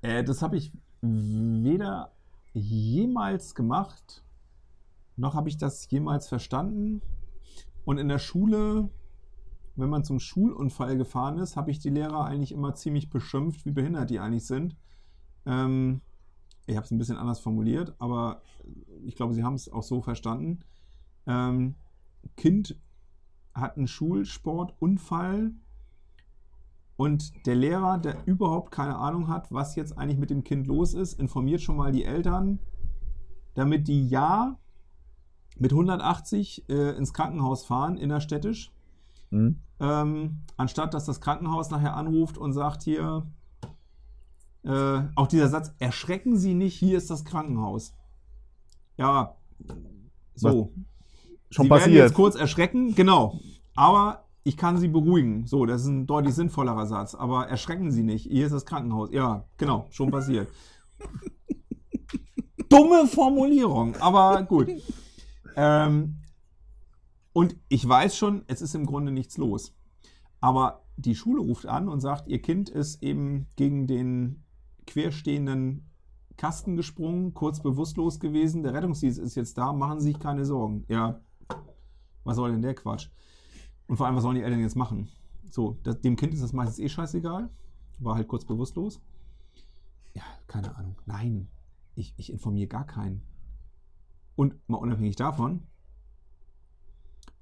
[0.01, 2.12] äh, das habe ich weder
[2.53, 4.23] jemals gemacht,
[5.15, 7.01] noch habe ich das jemals verstanden.
[7.85, 8.89] Und in der Schule,
[9.75, 13.71] wenn man zum Schulunfall gefahren ist, habe ich die Lehrer eigentlich immer ziemlich beschimpft, wie
[13.71, 14.75] behindert die eigentlich sind.
[15.45, 16.01] Ähm,
[16.67, 18.41] ich habe es ein bisschen anders formuliert, aber
[19.03, 20.59] ich glaube, sie haben es auch so verstanden.
[21.25, 21.75] Ähm,
[22.38, 22.77] Kind
[23.53, 25.53] hat einen Schulsportunfall
[26.99, 30.93] und der Lehrer, der überhaupt keine Ahnung hat, was jetzt eigentlich mit dem Kind los
[30.93, 32.59] ist, informiert schon mal die Eltern,
[33.53, 34.57] damit die ja
[35.57, 38.73] mit 180 äh, ins Krankenhaus fahren, innerstädtisch,
[39.31, 39.62] Mhm.
[39.79, 43.25] ähm, anstatt dass das Krankenhaus nachher anruft und sagt hier,
[44.63, 47.93] äh, auch dieser Satz, erschrecken Sie nicht, hier ist das Krankenhaus.
[48.97, 49.35] Ja,
[50.35, 50.73] so.
[51.49, 51.95] Schon Sie werden passiert.
[52.07, 53.39] jetzt kurz erschrecken, genau.
[53.75, 55.45] Aber ich kann Sie beruhigen.
[55.45, 57.13] So, das ist ein deutlich sinnvollerer Satz.
[57.13, 59.12] Aber erschrecken Sie nicht, hier ist das Krankenhaus.
[59.12, 60.47] Ja, genau, schon passiert.
[62.69, 64.71] Dumme Formulierung, aber gut.
[65.55, 66.15] Ähm,
[67.31, 69.75] und ich weiß schon, es ist im Grunde nichts los.
[70.41, 74.45] Aber die Schule ruft an und sagt, ihr Kind ist eben gegen den
[74.88, 75.91] querstehenden
[76.38, 78.63] Kasten gesprungen, kurz bewusstlos gewesen.
[78.63, 80.85] Der Rettungsdienst ist jetzt da, machen Sie sich keine Sorgen.
[80.88, 81.21] Ja,
[82.23, 83.09] was soll denn der Quatsch?
[83.89, 85.10] Und vor allem, was sollen die Eltern jetzt machen?
[85.49, 87.49] So, das, dem Kind ist das meistens eh scheißegal.
[87.97, 89.02] War halt kurz bewusstlos.
[90.13, 90.95] Ja, keine Ahnung.
[91.08, 91.47] Nein,
[91.95, 93.23] ich, ich informiere gar keinen.
[94.36, 95.63] Und mal unabhängig davon,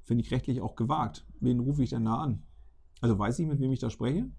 [0.06, 1.26] finde ich rechtlich auch gewagt.
[1.42, 2.42] Wen rufe ich denn da an?
[3.02, 4.30] Also weiß ich, mit wem ich da spreche?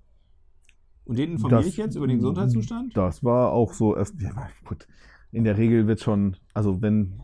[1.05, 2.97] Und den informiere Das- ich jetzt über den Gesundheitszustand?
[2.97, 4.18] Das war auch so erst.
[4.21, 4.88] Ja, gut.
[5.31, 7.21] In der Regel wird schon, also wenn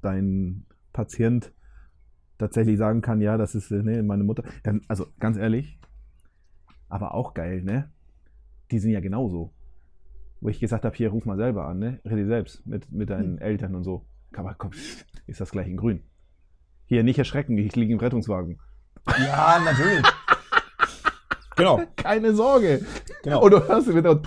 [0.00, 1.52] dein Patient
[2.38, 5.78] tatsächlich sagen kann, ja, das ist ne, meine Mutter, dann, also ganz ehrlich,
[6.88, 7.90] aber auch geil, ne?
[8.70, 9.52] Die sind ja genauso.
[10.40, 12.00] Wo ich gesagt habe, hier ruf mal selber an, ne?
[12.04, 14.04] Rede selbst mit, mit deinen Eltern und so.
[14.34, 14.70] Aber komm,
[15.26, 16.02] ist das gleich in grün.
[16.86, 18.60] Hier, nicht erschrecken, ich liege im Rettungswagen.
[19.18, 20.04] Ja, natürlich.
[21.56, 21.82] genau.
[21.96, 22.84] Keine Sorge.
[23.22, 23.42] genau.
[23.42, 24.20] Und du hörst wieder.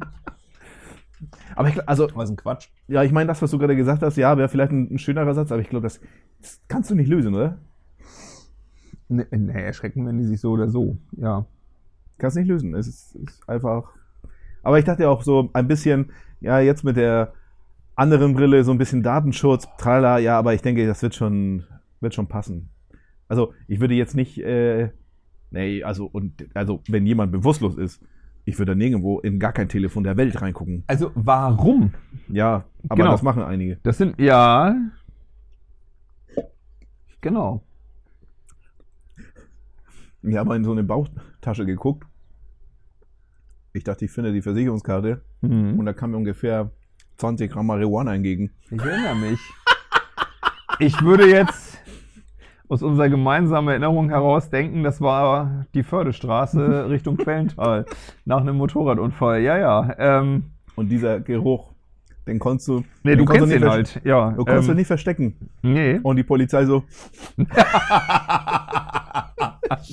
[1.54, 2.68] Aber ich, also, Was ein Quatsch.
[2.88, 5.34] ja, ich meine, das, was du gerade gesagt hast, ja, wäre vielleicht ein, ein schönerer
[5.34, 6.00] Satz, aber ich glaube, das,
[6.40, 7.58] das kannst du nicht lösen, oder?
[9.08, 10.96] Nee, nee, erschrecken wenn die sich so oder so.
[11.16, 11.44] Ja.
[12.18, 12.74] Kannst nicht lösen.
[12.74, 13.92] Es ist, ist einfach.
[14.62, 17.32] Aber ich dachte auch so ein bisschen, ja, jetzt mit der
[17.96, 21.64] anderen Brille, so ein bisschen Datenschutz, trala, ja, aber ich denke, das wird schon,
[22.00, 22.70] wird schon passen.
[23.28, 24.90] Also, ich würde jetzt nicht, äh,
[25.50, 28.02] nee, also, und, also, wenn jemand bewusstlos ist,
[28.50, 30.82] ich würde nirgendwo in gar kein Telefon der Welt reingucken.
[30.88, 31.94] Also warum?
[32.28, 33.10] Ja, aber Genau.
[33.12, 33.76] das machen einige.
[33.82, 34.74] Das sind, ja.
[37.20, 37.62] Genau.
[40.22, 42.06] Ich habe in so eine Bauchtasche geguckt.
[43.72, 45.84] Ich dachte, ich finde die Versicherungskarte und Mhm.
[45.86, 46.70] da kam mir ungefähr
[47.18, 48.50] 20 Gramm Marihuana entgegen.
[48.70, 49.40] Ich erinnere mich.
[50.78, 51.79] Ich würde jetzt
[52.70, 57.84] aus unserer gemeinsamen Erinnerung heraus denken, das war die Fördestraße Richtung Quellental
[58.24, 59.40] nach einem Motorradunfall.
[59.42, 59.94] Ja, ja.
[59.98, 60.44] Ähm,
[60.76, 61.72] Und dieser Geruch,
[62.26, 64.00] den konntest du, nee, du konntest ihn nicht halt.
[64.04, 64.30] Ja.
[64.30, 65.34] Du konntest du ähm, nicht verstecken.
[65.62, 65.98] Nee.
[66.02, 66.84] Und die Polizei so,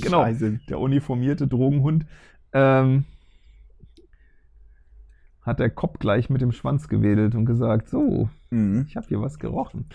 [0.02, 0.24] genau.
[0.24, 0.60] Scheiße.
[0.70, 2.06] Der uniformierte Drogenhund.
[2.54, 3.06] Ähm,
[5.42, 8.86] hat der Kopf gleich mit dem Schwanz gewedelt und gesagt, so, Mhm.
[8.88, 9.86] ich habe hier was gerochen.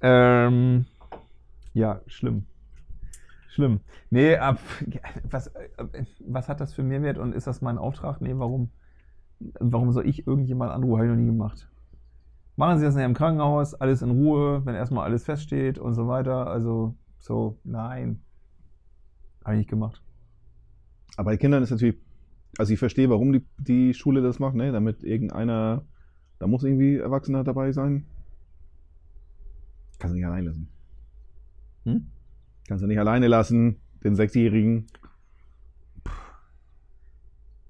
[0.00, 0.86] Ähm,
[1.74, 2.46] ja, schlimm.
[3.48, 3.80] Schlimm.
[4.10, 4.58] Nee, ab,
[5.30, 5.52] was,
[6.26, 8.20] was hat das für Mehrwert und ist das mein Auftrag?
[8.20, 8.70] Nee, warum,
[9.60, 10.96] warum soll ich irgendjemand anrufen?
[10.96, 11.68] Habe ich noch nie gemacht.
[12.56, 16.06] Machen Sie das nachher im Krankenhaus, alles in Ruhe, wenn erstmal alles feststeht und so
[16.06, 16.46] weiter.
[16.46, 18.22] Also, so, nein.
[19.44, 20.00] Habe ich nicht gemacht.
[21.16, 21.96] Aber bei Kindern ist natürlich,
[22.56, 24.70] also ich verstehe, warum die, die Schule das macht, ne?
[24.70, 25.84] damit irgendeiner,
[26.38, 28.06] da muss irgendwie Erwachsener dabei sein.
[29.98, 30.73] Kannst du nicht allein lassen.
[31.84, 32.06] Hm?
[32.66, 34.86] Kannst du nicht alleine lassen, den Sechsjährigen.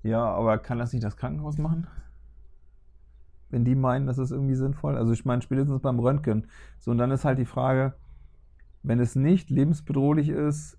[0.03, 1.87] Ja, aber kann das nicht das Krankenhaus machen?
[3.48, 4.96] Wenn die meinen, das ist irgendwie sinnvoll.
[4.96, 6.46] Also ich meine, spätestens beim Röntgen.
[6.79, 7.94] So, und dann ist halt die Frage,
[8.83, 10.77] wenn es nicht lebensbedrohlich ist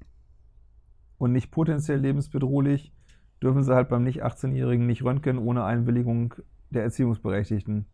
[1.18, 2.94] und nicht potenziell lebensbedrohlich,
[3.42, 6.36] dürfen sie halt beim nicht 18-Jährigen nicht röntgen ohne Einwilligung
[6.70, 7.86] der Erziehungsberechtigten.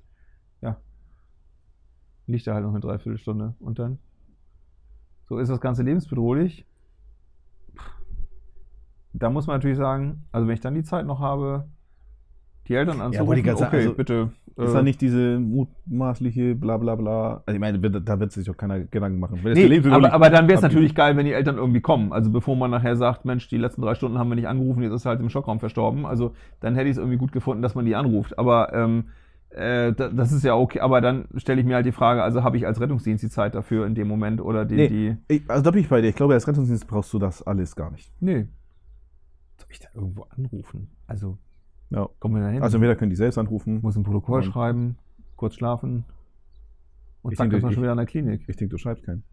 [0.61, 0.77] Ja.
[2.27, 3.55] Liegt da halt noch eine Dreiviertelstunde.
[3.59, 3.99] Und dann?
[5.31, 6.65] So ist das Ganze lebensbedrohlich.
[9.13, 11.69] Da muss man natürlich sagen, also wenn ich dann die Zeit noch habe,
[12.67, 14.31] die Eltern anzurufen, ich gerade sagen, okay, also, bitte.
[14.57, 17.43] Ist äh, da nicht diese mutmaßliche bla bla bla.
[17.45, 19.39] Also ich meine, da wird sich doch keiner Gedanken machen.
[19.41, 22.11] Nee, aber, aber dann wäre es natürlich geil, wenn die Eltern irgendwie kommen.
[22.11, 24.91] Also bevor man nachher sagt, Mensch, die letzten drei Stunden haben wir nicht angerufen, jetzt
[24.91, 26.05] ist er halt im Schockraum verstorben.
[26.05, 28.37] Also dann hätte ich es irgendwie gut gefunden, dass man die anruft.
[28.37, 29.05] Aber ähm,
[29.53, 30.79] äh, da- das ist ja okay.
[30.79, 33.55] Aber dann stelle ich mir halt die Frage, also habe ich als Rettungsdienst die Zeit
[33.55, 34.75] dafür in dem Moment oder die...
[34.75, 34.87] Nee.
[34.89, 36.09] die Ich, also da bin ich bei dir.
[36.09, 38.11] Ich glaube, als Rettungsdienst brauchst du das alles gar nicht.
[38.19, 38.47] nee.
[39.57, 40.89] Soll ich da irgendwo anrufen?
[41.05, 41.37] Also
[41.91, 42.09] Ja.
[42.19, 42.63] kommen wir da hin?
[42.63, 43.79] Also entweder können die selbst anrufen.
[43.83, 44.97] muss ein Protokoll schreiben,
[45.35, 46.03] kurz schlafen.
[47.21, 48.41] Und Ich zack, denke, ist man ich- schon wieder in der Klinik.
[48.47, 49.23] Ich denke, du schreibst keinen.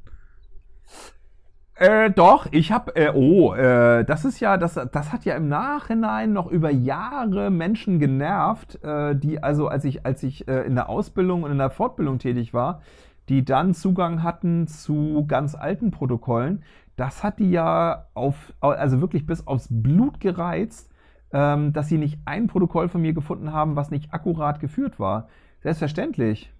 [1.78, 5.48] Äh, doch, ich habe, äh, oh, äh, das ist ja, das, das hat ja im
[5.48, 10.74] Nachhinein noch über Jahre Menschen genervt, äh, die also, als ich, als ich äh, in
[10.74, 12.82] der Ausbildung und in der Fortbildung tätig war,
[13.28, 16.64] die dann Zugang hatten zu ganz alten Protokollen.
[16.96, 20.90] Das hat die ja auf, also wirklich bis aufs Blut gereizt,
[21.32, 25.28] ähm, dass sie nicht ein Protokoll von mir gefunden haben, was nicht akkurat geführt war.
[25.60, 26.52] Selbstverständlich.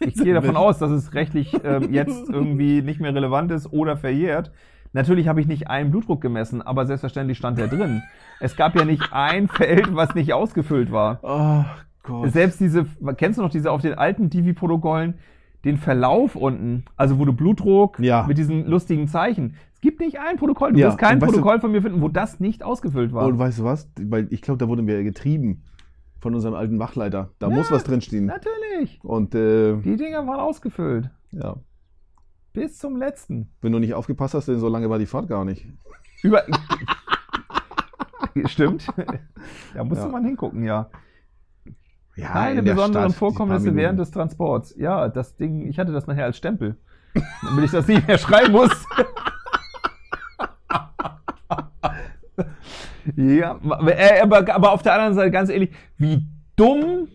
[0.00, 3.96] Ich gehe davon aus, dass es rechtlich ähm, jetzt irgendwie nicht mehr relevant ist oder
[3.96, 4.50] verjährt.
[4.94, 8.02] Natürlich habe ich nicht einen Blutdruck gemessen, aber selbstverständlich stand der drin.
[8.40, 11.18] Es gab ja nicht ein Feld, was nicht ausgefüllt war.
[11.22, 11.64] Oh
[12.02, 12.30] Gott.
[12.32, 15.14] Selbst diese, kennst du noch diese auf den alten Divi-Protokollen,
[15.64, 18.24] den Verlauf unten, also wo du Blutdruck Ja.
[18.26, 19.54] mit diesen lustigen Zeichen.
[19.74, 22.02] Es gibt nicht ein Protokoll, du Ja, wirst kein weißt du- Protokoll von mir finden,
[22.02, 23.26] wo das nicht ausgefüllt war.
[23.26, 23.88] Und weißt du was?
[24.00, 25.62] Weil ich glaube, da wurden wir getrieben
[26.22, 27.30] von unserem alten Wachleiter.
[27.38, 27.54] Da Ja.
[27.56, 28.26] muss was drinstehen.
[28.26, 29.00] Natürlich.
[29.02, 31.10] Und äh, Die Dinger waren ausgefüllt.
[31.32, 31.56] ja,
[32.54, 33.50] Bis zum letzten.
[33.60, 35.66] wenn du nicht aufgepasst hast, denn so lange war die Fahrt gar nicht.
[36.22, 36.44] Über.
[38.46, 38.86] Stimmt.
[39.74, 40.10] Da musste Ja.
[40.10, 40.88] man hingucken, ja.
[42.14, 44.74] Ja, Keine in der besonderen Stadt, Vorkommnisse während des Transports.
[44.76, 46.76] Ja, das Ding, ich hatte das nachher als Stempel.
[47.42, 48.70] Damit ich das nicht mehr schreiben muss.
[53.16, 57.08] ja, äh, aber, aber auf der anderen Seite ganz ehrlich, wie dumm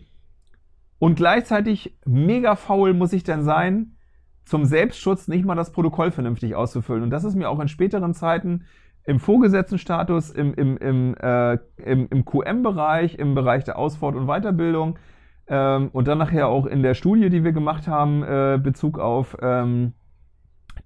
[0.98, 3.96] und gleichzeitig mega faul muss ich denn sein,
[4.44, 7.02] zum Selbstschutz nicht mal das Protokoll vernünftig auszufüllen.
[7.02, 8.64] Und das ist mir auch in späteren Zeiten
[9.04, 14.98] im Vorgesetztenstatus, im, im, im, äh, im, im QM-Bereich, im Bereich der Ausfahrt- und Weiterbildung
[15.46, 19.36] ähm, und dann nachher auch in der Studie, die wir gemacht haben, äh, Bezug auf
[19.40, 19.94] ähm,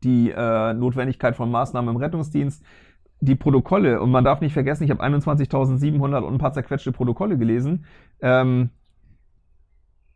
[0.04, 2.64] die äh, Notwendigkeit von Maßnahmen im Rettungsdienst,
[3.22, 7.38] die Protokolle, und man darf nicht vergessen, ich habe 21.700 und ein paar zerquetschte Protokolle
[7.38, 7.84] gelesen,
[8.20, 8.70] ähm,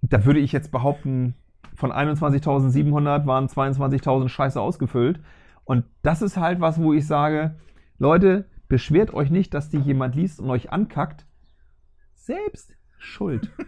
[0.03, 1.35] da würde ich jetzt behaupten,
[1.77, 5.21] von 21.700 waren 22.000 scheiße ausgefüllt.
[5.64, 7.55] Und das ist halt was, wo ich sage,
[7.99, 11.27] Leute, beschwert euch nicht, dass die jemand liest und euch ankackt.
[12.14, 13.51] Selbst schuld.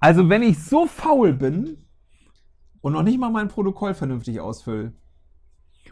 [0.00, 1.78] Also wenn ich so faul bin
[2.82, 4.92] und noch nicht mal mein Protokoll vernünftig ausfülle,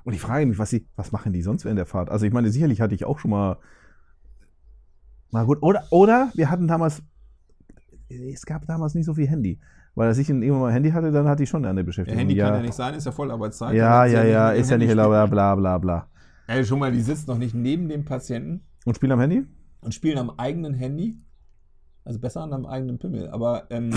[0.07, 2.11] Und ich frage mich, was, sie, was machen die sonst während der Fahrt?
[2.11, 3.59] Also ich meine, sicherlich hatte ich auch schon mal.
[5.33, 7.03] Na gut, oder, oder wir hatten damals,
[8.09, 9.59] es gab damals nicht so viel Handy.
[9.97, 12.21] Weil als ich irgendwann mal Handy hatte, dann hatte ich schon eine Beschäftigung.
[12.21, 12.47] Handy ja.
[12.47, 13.75] kann ja nicht sein, ist ja Vollarbeitszeit.
[13.75, 15.29] Ja, ja, ja, ist ja nicht spielen.
[15.29, 16.07] bla bla bla.
[16.47, 19.45] Ey, schon mal, die sitzt noch nicht neben dem Patienten Und spielen am Handy?
[19.81, 21.19] und spielen am eigenen Handy.
[22.05, 23.91] Also besser an einem eigenen Pimmel, aber ähm,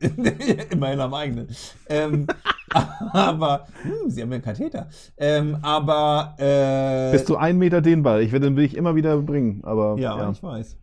[0.70, 1.48] immerhin am eigenen.
[1.90, 2.26] Ähm,
[3.12, 4.88] aber, hm, sie haben ja einen Katheter.
[5.16, 8.20] Ähm, aber, äh, Bis zu einen Meter dehnbar.
[8.20, 9.64] Ich werde den will ich immer wieder bringen.
[9.64, 10.30] Aber ja, ja.
[10.30, 10.76] ich weiß.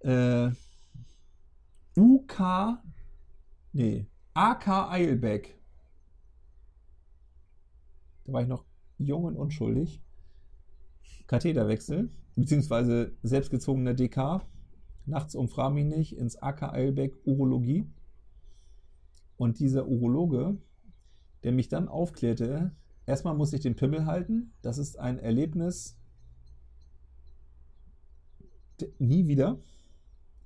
[0.00, 0.50] Äh,
[1.98, 2.78] UK,
[3.72, 5.58] nee, AK Eilbeck.
[8.24, 8.64] Da war ich noch
[8.98, 10.02] jung und unschuldig.
[11.26, 14.42] Katheterwechsel, beziehungsweise selbstgezogener DK.
[15.06, 15.48] Nachts um
[15.88, 17.86] nicht ins AK Eilbeck Urologie.
[19.36, 20.56] Und dieser Urologe,
[21.44, 22.72] der mich dann aufklärte,
[23.06, 24.52] erstmal muss ich den Pimmel halten.
[24.62, 25.98] Das ist ein Erlebnis,
[28.98, 29.58] nie wieder,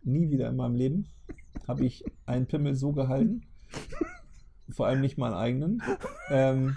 [0.03, 1.09] nie wieder in meinem Leben
[1.67, 3.43] habe ich einen Pimmel so gehalten.
[4.71, 5.83] Vor allem nicht meinen eigenen.
[6.31, 6.77] Ähm,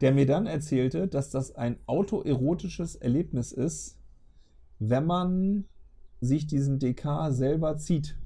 [0.00, 3.98] der mir dann erzählte, dass das ein autoerotisches Erlebnis ist,
[4.78, 5.64] wenn man
[6.20, 8.16] sich diesen DK selber zieht.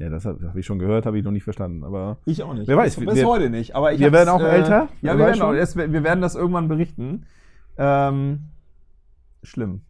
[0.00, 1.84] Ja, das habe hab ich schon gehört, habe ich noch nicht verstanden.
[1.84, 2.66] Aber Ich auch nicht.
[2.66, 3.74] Wer weiß, bis, bis wir- heute nicht.
[3.76, 6.68] Aber ich wir werden auch älter, Ja, wir werden, auch, es, wir werden das irgendwann
[6.68, 7.26] berichten.
[7.76, 8.40] Ähm,
[9.42, 9.82] schlimm.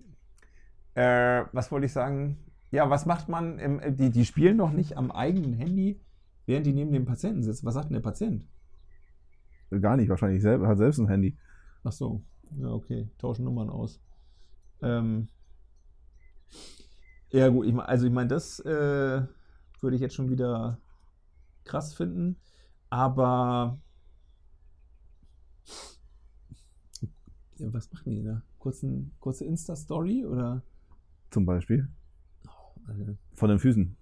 [0.94, 2.38] Äh, was wollte ich sagen?
[2.72, 3.60] Ja, was macht man?
[3.60, 6.00] Im, die, die spielen doch nicht am eigenen Handy,
[6.46, 7.64] während die neben dem Patienten sitzen.
[7.66, 8.44] Was sagt denn der Patient?
[9.80, 11.36] gar nicht, wahrscheinlich selber, hat selbst ein Handy.
[11.84, 12.22] Ach so.
[12.58, 13.08] Ja, okay.
[13.18, 14.00] Tauschen Nummern aus.
[14.82, 15.28] Ähm,
[17.30, 17.66] ja, gut.
[17.66, 19.22] Ich, also, ich meine, das äh,
[19.82, 20.78] würde ich jetzt schon wieder
[21.64, 22.36] krass finden.
[22.88, 23.78] Aber.
[27.58, 28.42] Was machen die da?
[28.58, 30.62] Kurzen, kurze Insta-Story oder?
[31.30, 31.88] Zum Beispiel.
[32.88, 33.96] Äh, Von den Füßen.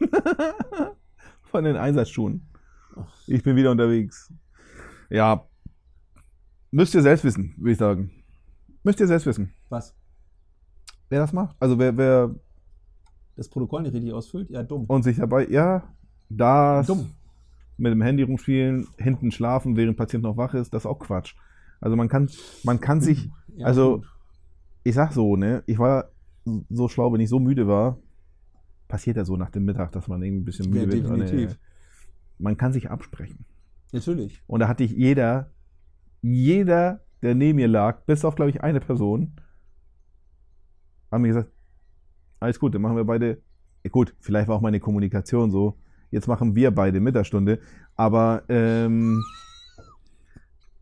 [1.42, 2.48] Von den Einsatzschuhen.
[2.96, 3.22] Ach.
[3.26, 4.32] Ich bin wieder unterwegs.
[5.10, 5.46] Ja.
[6.70, 8.10] Müsst ihr selbst wissen, würde ich sagen.
[8.82, 9.54] Müsst ihr selbst wissen.
[9.68, 9.94] was?
[11.10, 11.54] Wer das macht?
[11.60, 12.34] Also wer, wer
[13.36, 14.50] Das Protokoll nicht richtig ausfüllt?
[14.50, 14.84] Ja, dumm.
[14.86, 15.82] und sich dabei, ja,
[16.28, 17.10] das Dumm.
[17.76, 21.34] mit dem Handy rumspielen, hinten schlafen, während Patient noch wach ist, das ist auch Quatsch.
[21.80, 22.28] Also man kann,
[22.62, 24.06] man kann sich, Ja, also gut.
[24.84, 26.10] ich sag so, ne, ich war
[26.70, 27.98] so schlau, wenn ich so müde war,
[28.88, 31.04] passiert ja so nach dem Mittag, dass man irgendwie ein bisschen müde Ja, wird.
[31.28, 31.58] definitiv.
[32.38, 33.44] man kann sich absprechen.
[33.92, 34.42] Natürlich.
[34.46, 35.50] Und da hatte ich jeder,
[36.22, 39.32] jeder, der neben mir lag, bis auf, glaube ich, eine Person,
[41.10, 41.50] haben mir gesagt,
[42.44, 43.38] alles gut, dann machen wir beide,
[43.90, 45.76] gut, vielleicht war auch meine Kommunikation so,
[46.10, 47.58] jetzt machen wir beide Mittagsstunde,
[47.96, 49.22] aber ähm,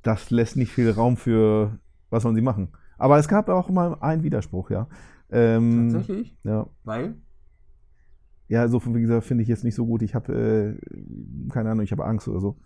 [0.02, 1.78] das lässt nicht viel Raum für,
[2.10, 2.68] was sollen sie machen.
[2.98, 4.86] Aber es gab auch mal einen Widerspruch, ja.
[5.30, 6.36] Ähm, Tatsächlich?
[6.44, 7.16] Ja, Weil?
[8.48, 10.02] ja, so wie gesagt, finde ich jetzt nicht so gut.
[10.02, 12.58] Ich habe, äh, keine Ahnung, ich habe Angst oder so.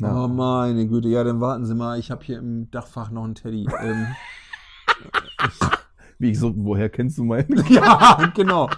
[0.00, 0.24] Ja.
[0.24, 3.34] Oh meine Güte, ja, dann warten Sie mal, ich habe hier im Dachfach noch einen
[3.34, 3.68] Teddy.
[3.82, 4.06] ähm,
[6.22, 7.64] Wie ich so, woher kennst du meinen?
[7.68, 8.70] ja, genau.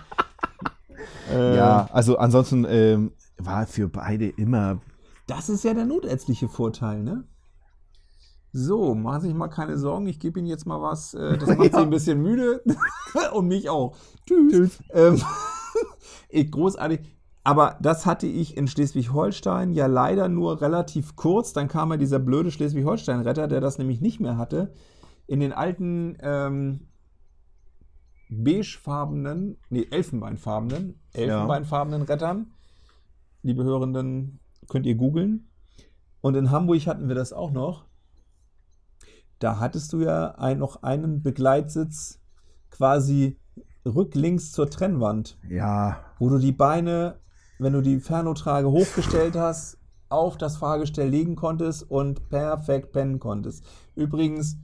[1.31, 4.81] Äh, Ja, also ansonsten ähm, war für beide immer.
[5.27, 7.25] Das ist ja der notärztliche Vorteil, ne?
[8.51, 11.13] So, machen Sie sich mal keine Sorgen, ich gebe Ihnen jetzt mal was.
[11.13, 12.63] Äh, das macht Sie ein bisschen müde
[13.35, 13.95] und mich auch.
[14.27, 14.83] Tschüss.
[14.95, 15.21] Ähm,
[16.31, 17.01] ich, großartig.
[17.43, 21.53] Aber das hatte ich in Schleswig-Holstein ja leider nur relativ kurz.
[21.53, 24.73] Dann kam ja dieser blöde Schleswig-Holstein-Retter, der das nämlich nicht mehr hatte.
[25.27, 26.89] In den alten ähm,
[28.43, 32.53] beigefarbenen, nee, elfenbeinfarbenen, elfenbeinfarbenen Rettern.
[33.43, 35.49] Liebe Hörenden, könnt ihr googeln.
[36.20, 37.85] Und in Hamburg hatten wir das auch noch.
[39.39, 42.20] Da hattest du ja ein, noch einen Begleitsitz
[42.70, 43.39] quasi
[43.85, 47.20] rücklinks zur Trennwand, Ja, wo du die Beine,
[47.59, 49.78] wenn du die Fernotrage hochgestellt hast,
[50.09, 53.64] auf das Fahrgestell legen konntest und perfekt pennen konntest.
[53.95, 54.57] Übrigens,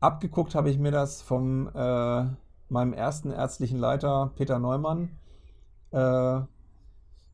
[0.00, 2.24] abgeguckt habe ich mir das vom äh,
[2.68, 5.10] meinem ersten ärztlichen Leiter Peter Neumann,
[5.92, 6.40] äh,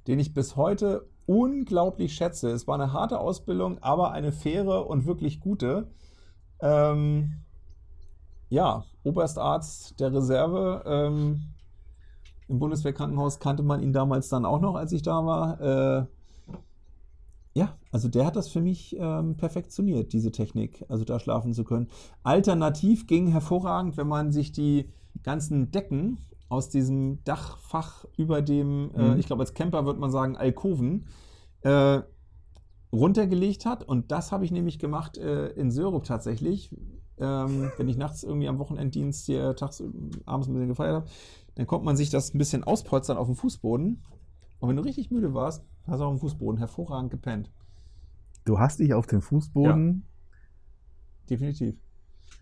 [0.07, 2.51] den ich bis heute unglaublich schätze.
[2.51, 5.89] Es war eine harte Ausbildung, aber eine faire und wirklich gute.
[6.61, 7.45] Ähm,
[8.49, 10.83] ja, Oberstarzt der Reserve.
[10.87, 11.55] Ähm,
[12.49, 15.61] Im Bundeswehrkrankenhaus kannte man ihn damals dann auch noch, als ich da war.
[15.61, 16.07] Äh,
[17.57, 21.65] ja, also der hat das für mich ähm, perfektioniert, diese Technik, also da schlafen zu
[21.65, 21.89] können.
[22.23, 24.91] Alternativ ging hervorragend, wenn man sich die
[25.23, 26.19] ganzen Decken
[26.51, 29.19] aus diesem Dachfach über dem, äh, Mhm.
[29.19, 31.07] ich glaube als Camper würde man sagen, Alkoven,
[31.63, 32.03] äh,
[32.93, 33.83] runtergelegt hat.
[33.83, 36.71] Und das habe ich nämlich gemacht äh, in Sörup tatsächlich.
[37.19, 39.83] Ähm, wenn ich nachts irgendwie am Wochenenddienst hier tags,
[40.27, 41.07] abends ein bisschen gefeiert habe,
[41.55, 44.03] dann konnte man sich das ein bisschen auspolstern auf dem Fußboden.
[44.59, 47.51] Und wenn du richtig müde warst, hast du auf dem Fußboden hervorragend gepennt.
[48.45, 50.05] du hast dich auf den Fußboden.
[51.29, 51.75] Definitiv.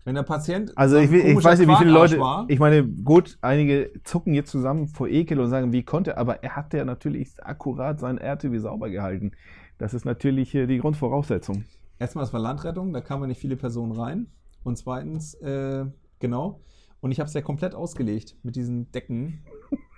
[0.03, 0.71] Wenn der Patient.
[0.77, 2.19] Also ich, will- ich weiß nicht, wie viele Leute.
[2.19, 6.43] War, Ich meine, gut, einige zucken jetzt zusammen vor Ekel und sagen, wie konnte, aber
[6.43, 9.31] er hat ja natürlich akkurat sein RTW sauber gehalten.
[9.79, 11.65] Das ist natürlich äh, die Grundvoraussetzung.
[11.97, 14.27] erstmal, es war Landrettung, da kamen nicht viele Personen rein.
[14.63, 15.85] Und zweitens, äh,
[16.19, 16.61] genau.
[17.01, 19.43] Und ich habe es ja komplett ausgelegt mit diesen Decken.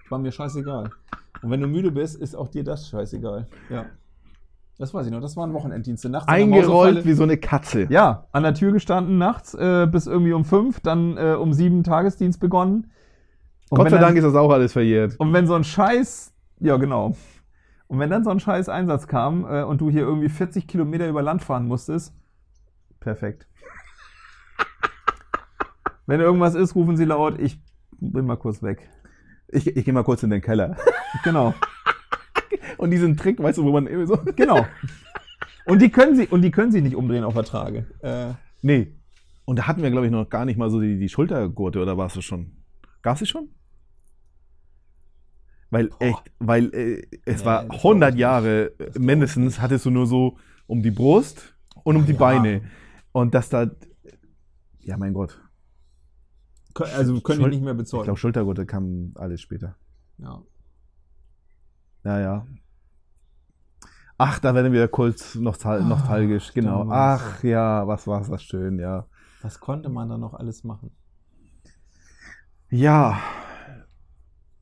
[0.09, 0.89] War mir scheißegal.
[1.41, 3.47] Und wenn du müde bist, ist auch dir das scheißegal.
[3.69, 3.85] Ja.
[4.79, 5.21] Das weiß ich noch.
[5.21, 6.07] Das waren Wochenenddienste.
[6.09, 7.87] Nachts Eingerollt wie so eine Katze.
[7.89, 11.83] Ja, an der Tür gestanden nachts äh, bis irgendwie um fünf, dann äh, um sieben
[11.83, 12.91] Tagesdienst begonnen.
[13.69, 15.15] Und Gott sei dann- Dank ist das auch alles verjährt.
[15.19, 17.15] Und wenn so ein Scheiß, ja genau.
[17.87, 21.07] Und wenn dann so ein Scheiß Einsatz kam äh, und du hier irgendwie 40 Kilometer
[21.07, 22.13] über Land fahren musstest,
[22.99, 23.47] perfekt.
[26.05, 27.59] wenn irgendwas ist, rufen sie laut, ich
[27.99, 28.89] bin mal kurz weg.
[29.49, 30.75] Ich, ich gehe mal kurz in den Keller.
[31.23, 31.53] Genau,
[32.77, 34.19] Und diesen Trick, weißt du, wo man irgendwie so.
[34.35, 34.65] genau.
[35.65, 37.85] Und die können sie, und die können sie nicht umdrehen auf der Trage.
[38.01, 38.93] Äh, Nee.
[39.45, 41.97] Und da hatten wir, glaube ich, noch gar nicht mal so die, die Schultergurte, oder
[41.97, 42.51] war es schon?
[43.01, 43.49] Gab es schon?
[45.69, 49.89] Weil echt, weil äh, es Nee, war das 100 glaub ich Jahre mindestens, hattest du
[49.89, 52.17] nur so um die Brust und um die Ja.
[52.19, 52.61] Beine.
[53.11, 53.69] Und das da,
[54.79, 55.39] ja mein Gott,
[56.81, 58.03] also können Schul- nicht mehr ich bezeugen.
[58.05, 59.75] glaube Schultergurte kam alles später.
[60.17, 60.41] Ja.
[62.03, 62.47] Ja, ja.
[64.17, 66.79] Ach, da werden wir kurz nostal nostalgisch, genau.
[66.79, 67.21] damals.
[67.21, 69.05] Ach ja, was war das schön, ja.
[69.43, 70.91] Was konnte man da noch alles machen?
[72.69, 73.19] Ja,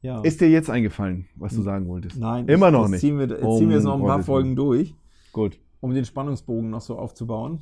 [0.02, 0.22] Ja.
[0.22, 2.18] ist dir jetzt eingefallen, was du sagen wolltest?
[2.18, 3.00] Nein, Immer ich- noch nicht.
[3.00, 4.94] Ziehen wir, jetzt ziehen wir jetzt noch ein paar Folgen durch.
[5.32, 5.60] Gut.
[5.82, 7.60] um den Spannungsbogen noch so aufzubauen.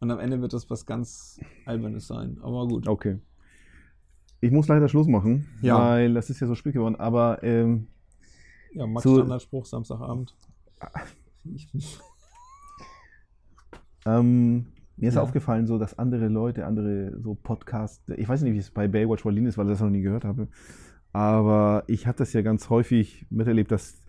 [0.00, 2.38] Und am Ende wird das was ganz Albernes sein.
[2.42, 2.88] Aber gut.
[2.88, 3.18] Okay.
[4.40, 5.78] Ich muss leider Schluss machen, Ja.
[5.78, 6.96] weil das ist ja so spät geworden.
[6.96, 7.88] Aber ähm,
[8.72, 10.34] Ja, Max Zu- Standardspruch Samstagabend.
[11.44, 11.68] Ich,
[14.06, 14.66] ähm,
[14.96, 15.22] mir ist Ja.
[15.22, 19.22] aufgefallen, so dass andere Leute, andere so Podcasts, ich weiß nicht, wie es bei Baywatch
[19.24, 20.48] Berlin ist, weil ich das noch nie gehört habe.
[21.12, 24.02] Aber ich habe das ja ganz häufig miterlebt, dass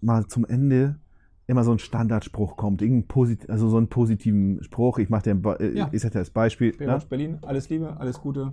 [0.00, 1.00] mal zum Ende
[1.48, 4.98] immer so ein Standardspruch kommt, irgendein posit also so einen positiven Spruch.
[4.98, 5.86] Ich mache dir ein Be äh, Ja.
[5.88, 6.70] ist das das Beispiel.
[6.72, 6.76] Ne?
[6.86, 8.52] Baywatch Berlin, alles Liebe, alles Gute,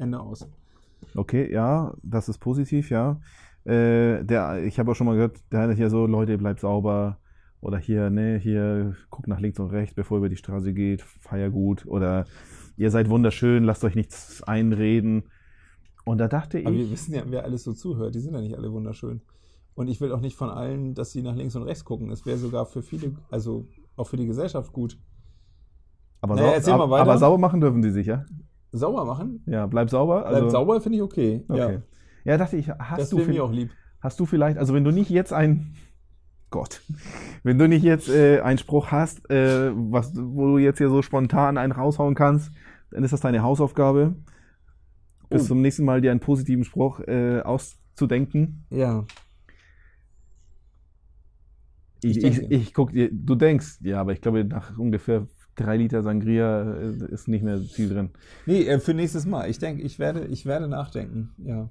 [0.00, 0.48] Ende aus.
[1.14, 3.20] Okay, ja, das ist positiv, ja.
[3.64, 7.18] Äh, der, ich habe auch schon mal gehört, der hat hier so, Leute, bleibt sauber.
[7.62, 11.02] Oder hier, ne, hier, guckt nach links und rechts, bevor ihr über die Straße geht,
[11.02, 11.84] feier gut.
[11.86, 12.24] Oder
[12.78, 15.24] ihr seid wunderschön, lasst euch nichts einreden.
[16.06, 18.14] Und da dachte Aber wir ich, wissen ja, wer alles so zuhört.
[18.14, 19.20] Die sind ja nicht alle wunderschön.
[19.74, 22.08] Und ich will auch nicht von allen, dass sie nach links und rechts gucken.
[22.08, 24.98] Das wäre sogar für viele, also auch für die Gesellschaft gut.
[26.22, 27.02] aber, Naja, sau erzähl mal ab- weiter.
[27.02, 28.24] aber sauber machen dürfen sie sich, ja?
[28.72, 29.42] Sauber machen?
[29.46, 30.26] Ja, bleib sauber.
[30.26, 31.44] Also, sauber, finde ich okay.
[31.48, 31.80] Okay.
[32.24, 33.70] Ja, dachte ich, hast Das du, mir auch lieb.
[34.00, 35.74] hast du vielleicht, also wenn du nicht jetzt ein,
[36.50, 36.82] Gott,
[37.42, 41.02] wenn du nicht jetzt äh, einen Spruch hast, äh, was, wo du jetzt hier so
[41.02, 42.52] spontan einen raushauen kannst,
[42.90, 44.14] dann ist das deine Hausaufgabe.
[45.28, 45.46] Bis Oh.
[45.46, 48.66] zum nächsten Mal dir einen positiven Spruch äh, auszudenken.
[48.70, 49.04] Ja.
[52.02, 55.26] Ich, Ich ich, ich, guck dir, du denkst, ja, aber ich glaube, nach ungefähr
[55.60, 58.10] drei Liter Sangria äh, ist nicht mehr viel drin.
[58.46, 59.48] Nee, äh, für nächstes Mal.
[59.48, 61.30] Ich denke, ich werde, ich werde nachdenken.
[61.38, 61.68] Ja.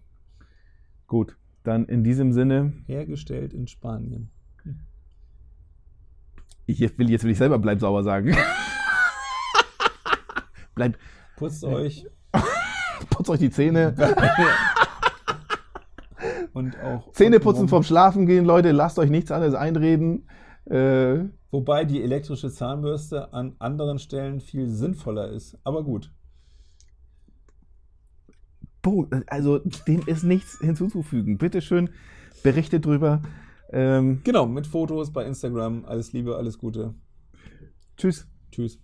[1.07, 4.29] Gut, dann in diesem Sinne, Hergestellt in Spanien.
[6.65, 8.35] ich will jetzt will ich selber bleib sauber sagen.
[10.75, 10.97] bleib,
[11.35, 12.05] Putzt euch
[13.09, 13.95] putzt euch die Zähne.
[16.53, 17.11] und auch.
[17.13, 20.27] Zähne putzen vom Schlafen gehen, Leute, lasst euch nichts anderes einreden.
[20.65, 25.57] Äh, Wobei die elektrische Zahnbürste an anderen Stellen viel sinnvoller ist.
[25.63, 26.11] Aber gut.
[29.27, 31.37] Also dem ist nichts hinzuzufügen.
[31.37, 31.89] Bitte schön,
[32.43, 33.21] berichtet drüber.
[33.71, 35.85] Ähm, Genau, mit Fotos bei Instagram.
[35.85, 36.95] Alles Liebe, alles Gute.
[37.97, 38.27] tschüss.
[38.51, 38.79] Tschüss.